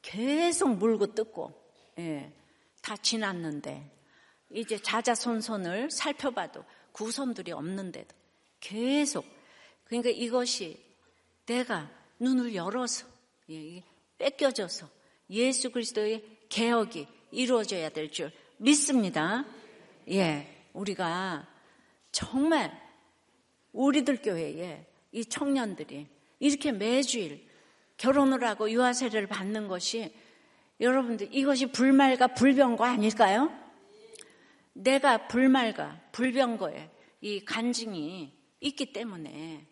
[0.02, 1.54] 계속 물고 뜯고,
[2.00, 2.34] 예,
[2.82, 3.90] 다 지났는데,
[4.52, 8.16] 이제 자자손손을 살펴봐도 구손들이 없는데도
[8.60, 9.26] 계속,
[9.86, 10.78] 그러니까 이것이
[11.46, 13.08] 내가 눈을 열어서,
[13.50, 13.84] 예,
[14.18, 14.88] 뺏겨져서
[15.30, 19.46] 예수 그리스도의 개혁이 이루어져야 될 줄 믿습니다.
[20.10, 21.48] 예, 우리가
[22.12, 22.72] 정말
[23.72, 26.08] 우리들 교회에 이 청년들이
[26.40, 27.48] 이렇게 매주일
[27.98, 30.14] 결혼을 하고 유아 세례를 받는 것이
[30.80, 33.52] 여러분들 이것이 불말과 불병거 아닐까요?
[34.80, 36.90] 내가 불말과 불병거에
[37.22, 39.68] 이 간증이 있기 때문에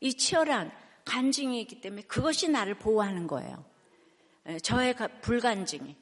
[0.00, 0.72] 이 치열한
[1.04, 3.64] 간증이 있기 때문에 그것이 나를 보호하는 거예요.
[4.48, 5.96] 예, 저의 불간증이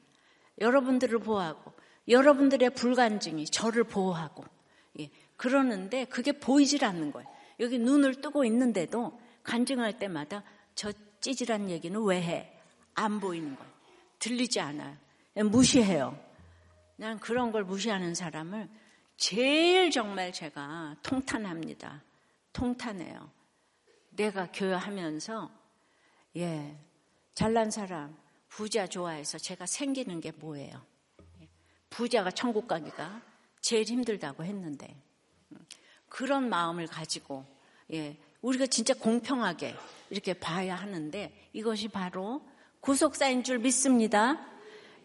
[0.59, 1.73] 여러분들을 보호하고
[2.07, 4.45] 여러분들의 불간증이 저를 보호하고
[4.99, 7.29] 예, 그러는데 그게 보이질 않는 거예요.
[7.59, 10.43] 여기 눈을 뜨고 있는데도 간증할 때마다
[10.75, 12.51] 저 찌질한 얘기는 왜 해?
[12.93, 13.71] 안 보이는 거예요.
[14.19, 14.95] 들리지 않아요.
[15.35, 16.24] 무시해요.
[16.97, 18.69] 난 그런 걸 무시하는 사람을
[19.17, 22.03] 제일 정말 제가 통탄합니다.
[22.53, 23.29] 통탄해요.
[24.11, 25.51] 내가 교회하면서
[26.37, 26.77] 예
[27.33, 28.15] 잘난 사람
[28.47, 30.81] 부자 좋아해서 제가 생기는 게 뭐예요?
[31.89, 33.21] 부자가 천국 가기가
[33.59, 34.95] 제일 힘들다고 했는데
[36.07, 37.45] 그런 마음을 가지고
[37.91, 39.75] 예 우리가 진짜 공평하게
[40.09, 42.41] 이렇게 봐야 하는데 이것이 바로
[42.79, 44.45] 구속사인 줄 믿습니다.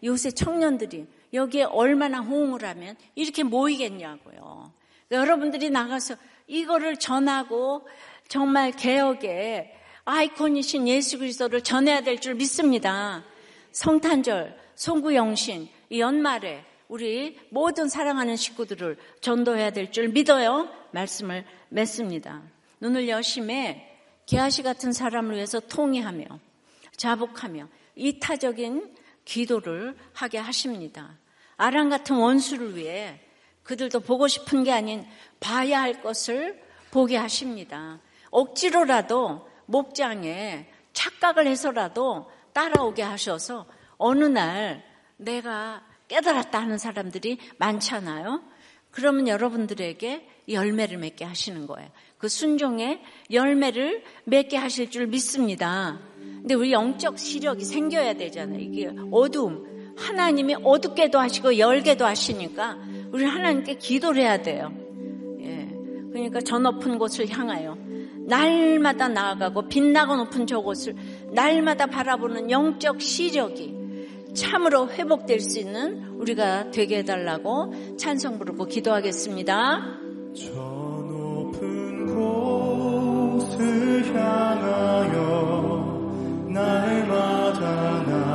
[0.03, 4.73] 요새 청년들이 여기에 얼마나 호응을 하면 이렇게 모이겠냐고요.
[5.11, 6.15] 여러분들이 나가서
[6.47, 7.87] 이거를 전하고
[8.27, 9.73] 정말 개혁의
[10.05, 13.23] 아이콘이신 예수 그리스도를 전해야 될 줄 믿습니다.
[13.71, 20.69] 성탄절, 송구영신, 연말에 우리 모든 사랑하는 식구들을 전도해야 될 줄 믿어요.
[20.91, 22.41] 말씀을 맺습니다.
[22.81, 23.87] 눈을 여심해
[24.25, 26.25] 게하시 같은 사람을 위해서 통의하며
[26.97, 31.17] 자복하며 이타적인 기도를 하게 하십니다.
[31.57, 33.19] 아랑 같은 원수를 위해
[33.63, 35.05] 그들도 보고 싶은 게 아닌
[35.39, 36.61] 봐야 할 것을
[36.91, 37.99] 보게 하십니다.
[38.31, 43.65] 억지로라도 목장에 착각을 해서라도 따라오게 하셔서
[43.97, 44.83] 어느 날
[45.17, 48.43] 내가 깨달았다 하는 사람들이 많잖아요.
[48.89, 51.89] 그러면 여러분들에게 열매를 맺게 하시는 거예요.
[52.17, 53.01] 그 순종의
[53.31, 55.99] 열매를 맺게 하실 줄 믿습니다.
[56.41, 58.59] 근데 우리 영적 시력이 생겨야 되잖아요.
[58.59, 59.65] 이게 어두움.
[59.95, 62.77] 하나님이 어둡게도 하시고 열게도 하시니까
[63.11, 64.73] 우리 하나님께 기도를 해야 돼요.
[65.41, 65.69] 예.
[66.11, 67.77] 그러니까 저 높은 곳을 향하여
[68.25, 70.95] 날마다 나아가고 빛나고 높은 저곳을
[71.31, 73.81] 날마다 바라보는 영적 시력이
[74.33, 79.99] 참으로 회복될 수 있는 우리가 되게 해달라고 찬성 부르고 기도하겠습니다.
[83.41, 85.60] 곳을 향하여
[86.53, 88.30] 날마다 나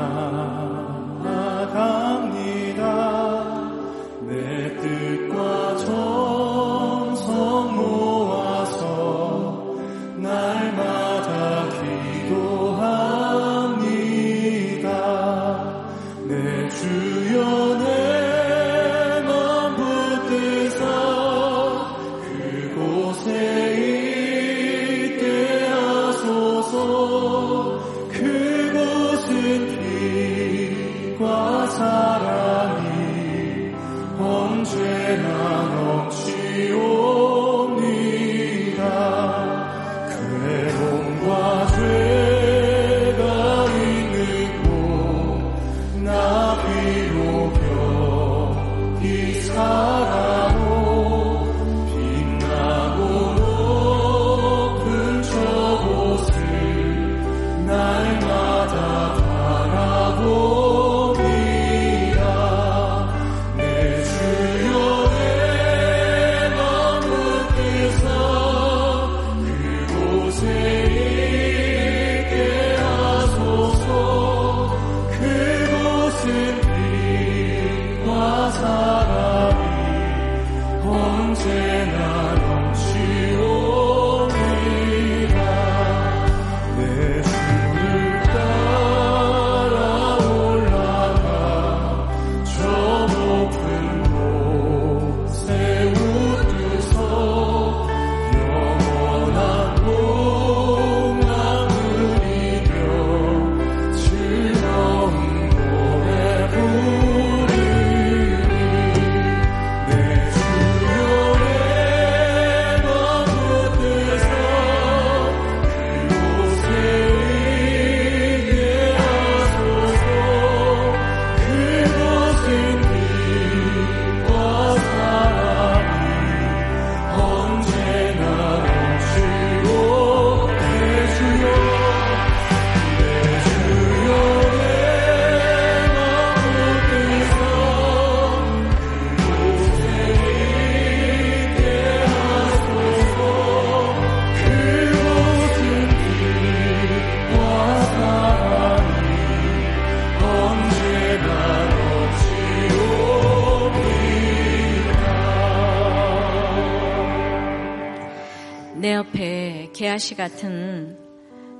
[159.76, 160.96] 개아씨 같은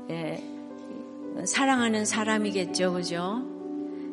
[0.08, 0.42] 예,
[1.44, 3.42] 사랑하는 사람이겠죠, 그죠?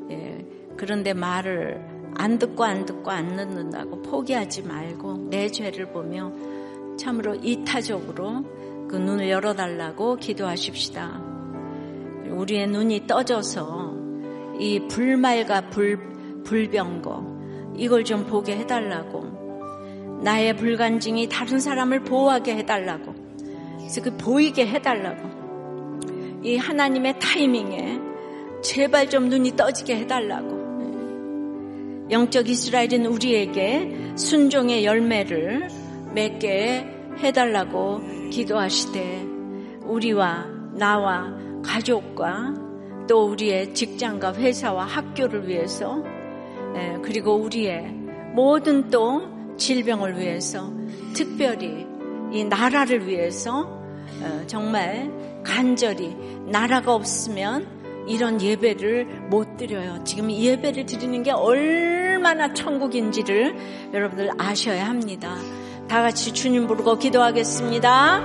[0.10, 0.46] 예,
[0.76, 1.82] 그런데 말을
[2.16, 6.34] 안 듣고 안 듣고 안 듣는다고 포기하지 말고 내 죄를 보며
[6.98, 8.44] 참으로 이타적으로
[8.90, 11.22] 그 눈을 열어달라고 기도하십시다.
[12.30, 13.96] 우리의 눈이 떠져서
[14.60, 23.23] 이 불말과 불, 불병거 이걸 좀 보게 해달라고 나의 불간증이 다른 사람을 보호하게 해달라고
[23.84, 26.42] 그래서 그 보이게 해달라고.
[26.44, 28.00] 이 하나님의 타이밍에
[28.62, 30.64] 제발 좀 눈이 떠지게 해달라고.
[32.10, 35.68] 영적 이스라엘인 우리에게 순종의 열매를
[36.14, 36.86] 맺게
[37.20, 39.26] 해달라고 기도하시되
[39.84, 42.54] 우리와 나와 가족과
[43.08, 46.04] 또 우리의 직장과 회사와 학교를 위해서
[47.02, 47.92] 그리고 우리의
[48.34, 49.22] 모든 또
[49.58, 50.74] 질병을 위해서
[51.14, 51.86] 특별히
[52.34, 53.62] 이 나라를 위해서
[54.22, 55.12] 어, 정말
[55.46, 56.16] 간절히
[56.48, 60.04] 나라가 없으면 이런 예배를 못 드려요.
[60.04, 63.56] 지금 예배를 드리는 게 얼마나 천국인지를
[63.94, 65.38] 여러분들 아셔야 합니다.
[65.88, 68.22] 다 같이 주님 부르고 기도하겠습니다.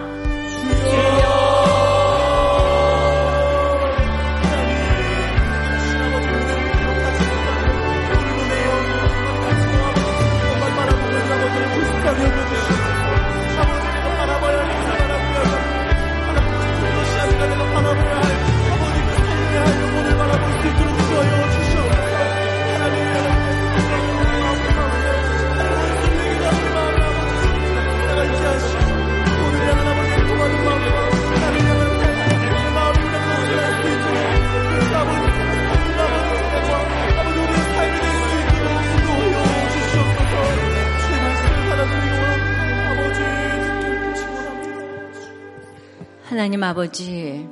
[46.49, 47.47] 하나님 아버지,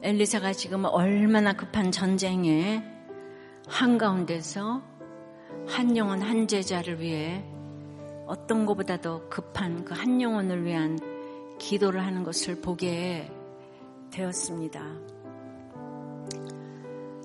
[0.00, 2.82] 엘리사가 지금 얼마나 급한 전쟁에
[3.68, 4.80] 한가운데서
[5.66, 7.44] 한 영혼 한 제자를 위해
[8.26, 10.98] 어떤 것보다도 급한 그 한 영혼을 위한
[11.58, 13.30] 기도를 하는 것을 보게
[14.10, 14.82] 되었습니다.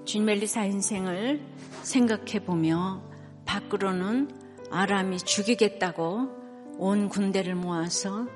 [0.04, 1.40] 주님 엘리사 인생을
[1.84, 3.02] 생각해 보며
[3.46, 4.30] 밖으로는
[4.72, 8.28] 아람이 죽이겠다고 온 군대를 모아서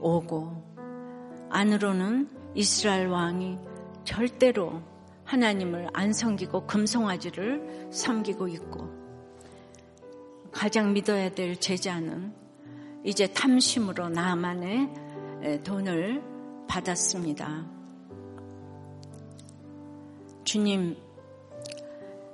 [0.00, 0.69] 오고
[1.50, 3.58] 안으로는 이스라엘 왕이
[4.04, 4.80] 절대로
[5.24, 8.88] 하나님을 안 섬기고 금송아지를 섬기고 있고
[10.50, 12.32] 가장 믿어야 될 제자는
[13.04, 14.90] 이제 탐심으로 나만의
[15.64, 16.22] 돈을
[16.68, 17.66] 받았습니다.
[20.44, 20.96] 주님,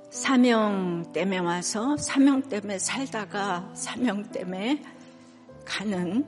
[0.09, 4.83] 사명 때문에 와서 사명 때문에 살다가 사명 때문에
[5.63, 6.25] 가는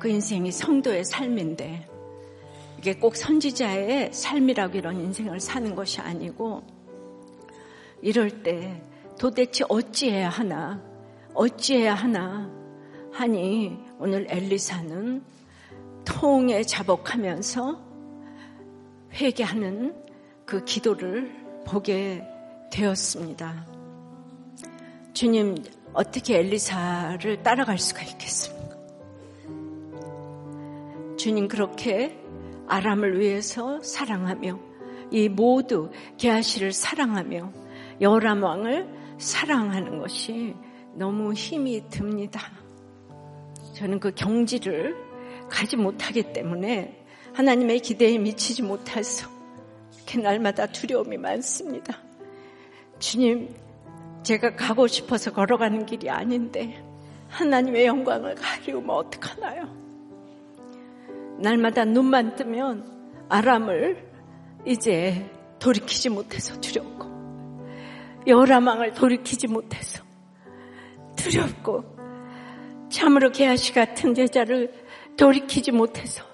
[0.00, 1.91] 그 인생이 성도의 삶인데
[2.82, 6.64] 이게 꼭 선지자의 삶이라고 이런 인생을 사는 것이 아니고
[8.00, 8.82] 이럴 때
[9.16, 10.82] 도대체 어찌해야 하나
[11.32, 12.50] 어찌해야 하나
[13.12, 15.22] 하니 오늘 엘리사는
[16.04, 17.80] 통에 자복하면서
[19.12, 19.94] 회개하는
[20.44, 21.30] 그 기도를
[21.64, 22.26] 보게
[22.72, 23.64] 되었습니다.
[25.12, 25.54] 주님
[25.92, 28.76] 어떻게 엘리사를 따라갈 수가 있겠습니까?
[31.16, 32.20] 주님 그렇게
[32.68, 34.58] 아람을 위해서 사랑하며
[35.10, 37.52] 이 모두 게하시를 사랑하며
[38.00, 38.88] 여람 왕을
[39.18, 40.54] 사랑하는 것이
[40.94, 42.40] 너무 힘이 듭니다.
[43.74, 44.96] 저는 그 경지를
[45.48, 47.04] 가지 못하기 때문에
[47.34, 49.28] 하나님의 기대에 미치지 못해서
[49.96, 51.98] 이렇게 날마다 두려움이 많습니다.
[52.98, 53.54] 주님,
[54.22, 56.82] 제가 가고 싶어서 걸어가는 길이 아닌데
[57.28, 59.81] 하나님의 영광을 가리우면 어떡하나요?
[61.38, 64.10] 날마다 눈만 뜨면 아람을
[64.66, 67.10] 이제 돌이키지 못해서 두렵고
[68.26, 70.02] 여라망을 돌이키지 못해서
[71.16, 71.84] 두렵고
[72.90, 74.72] 참으로 개아시 같은 제자를
[75.16, 76.24] 돌이키지 못해서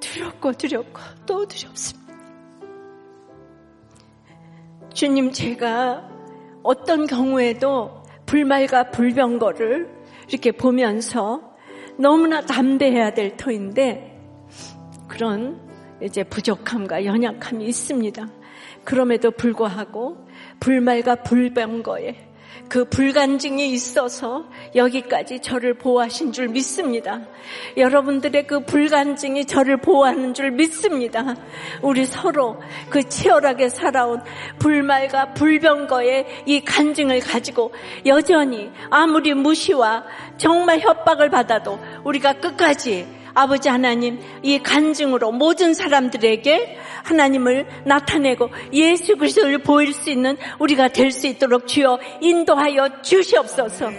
[0.00, 2.00] 두렵고 두렵고 또 두렵습니다.
[4.92, 6.08] 주님 제가
[6.62, 9.88] 어떤 경우에도 불말과 불병거를
[10.28, 11.54] 이렇게 보면서
[11.98, 14.09] 너무나 담대해야 될 터인데
[15.10, 15.60] 그런
[16.00, 18.28] 이제 부족함과 연약함이 있습니다.
[18.84, 20.24] 그럼에도 불구하고
[20.60, 22.28] 불말과 불병거에
[22.68, 27.20] 그 불간증이 있어서 여기까지 저를 보호하신 줄 믿습니다.
[27.76, 31.34] 여러분들의 그 불간증이 저를 보호하는 줄 믿습니다.
[31.82, 34.22] 우리 서로 그 치열하게 살아온
[34.60, 37.72] 불말과 불병거의 이 간증을 가지고
[38.06, 40.04] 여전히 아무리 무시와
[40.36, 49.58] 정말 협박을 받아도 우리가 끝까지 아버지 하나님 이 간증으로 모든 사람들에게 하나님을 나타내고 예수 그리스도를
[49.58, 53.90] 보일 수 있는 우리가 될 수 있도록 주여 인도하여 주시옵소서.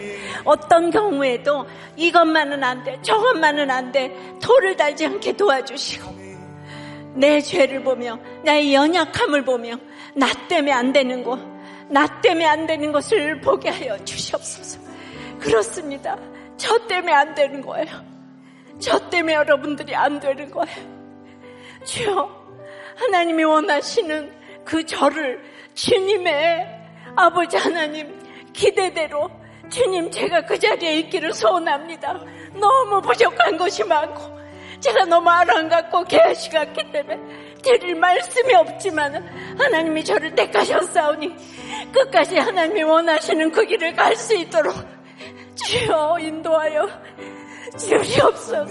[0.46, 1.66] 어떤 경우에도
[1.96, 6.22] 이것만은 안 돼, 저것만은 안 돼, 토를 달지 않게 도와주시고
[7.16, 9.76] 내 죄를 보며 나의 연약함을 보며
[10.16, 11.38] 나 때문에 안 되는 거,
[11.90, 14.80] 나 때문에 안 되는 것을 보게 하여 주시옵소서.
[15.40, 16.18] 그렇습니다.
[16.58, 18.11] 저 때문에 안 되는 거예요.
[18.82, 20.76] 저 때문에 여러분들이 안 되는 거예요.
[21.86, 22.30] 주여,
[22.98, 24.32] 하나님이 원하시는
[24.66, 25.42] 그 저를
[25.74, 26.82] 주님의
[27.16, 28.20] 아버지 하나님
[28.54, 29.30] 기대대로
[29.70, 32.20] 주님 제가 그 자리에 있기를 소원합니다.
[32.54, 34.40] 너무 부족한 것이 많고
[34.80, 37.18] 제가 너무 아랑같고 개시 같기 때문에
[37.62, 39.16] 드릴 말씀이 없지만
[39.58, 41.36] 하나님이 저를 택하셨사오니
[41.94, 44.76] 끝까지 하나님이 원하시는 그 길을 갈 수 있도록
[45.56, 46.90] 주여 인도하여
[47.78, 48.66] 주시옵소서.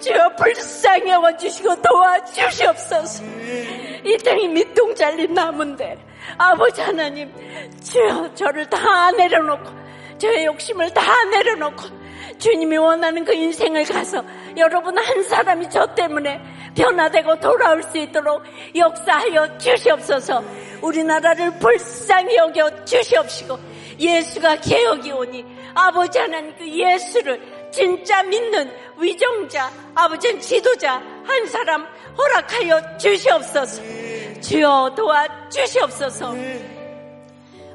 [0.00, 3.24] 주여 불쌍히 여겨주시고 도와주시옵소서.
[4.04, 5.98] 이 땅이 밑동 잘린 나무인데
[6.38, 7.32] 아버지 하나님
[7.82, 9.70] 주여 저를 다 내려놓고
[10.18, 12.00] 저의 욕심을 다 내려놓고
[12.38, 14.24] 주님이 원하는 그 인생을 가서
[14.56, 16.40] 여러분 한 사람이 저 때문에
[16.74, 18.42] 변화되고 돌아올 수 있도록
[18.74, 20.42] 역사하여 주시옵소서.
[20.80, 23.58] 우리나라를 불쌍히 여겨 주시옵시고
[23.98, 25.44] 예수가 개혁이 오니
[25.74, 30.94] 아버지 하나님 그 예수를 진짜 믿는 위정자 아버지 지도자
[31.24, 33.82] 한 사람 허락하여 주시옵소서.
[34.40, 36.34] 주여 도와 주시옵소서.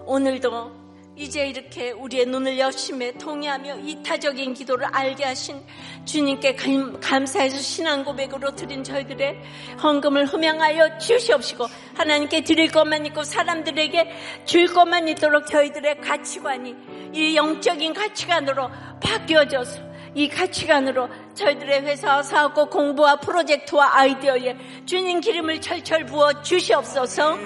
[0.05, 0.74] 오늘도
[1.17, 5.61] 이제 이렇게 우리의 눈을 여심에 통해하며 이타적인 기도를 알게 하신
[6.03, 6.55] 주님께
[6.99, 9.41] 감사해서 신앙 고백으로 드린 저희들의
[9.81, 16.75] 헌금을 흠양하여 주시옵시고 하나님께 드릴 것만 있고 사람들에게 줄 것만 있도록 저희들의 가치관이
[17.13, 18.69] 이 영적인 가치관으로
[19.01, 27.37] 바뀌어져서 이 가치관으로 저희들의 회사 사업과 공부와 프로젝트와 아이디어에 주님 기름을 철철 부어 주시옵소서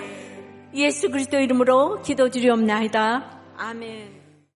[0.73, 3.38] 예수 그리스도 이름으로 기도 드리옵나이다.
[3.59, 4.18] 아멘.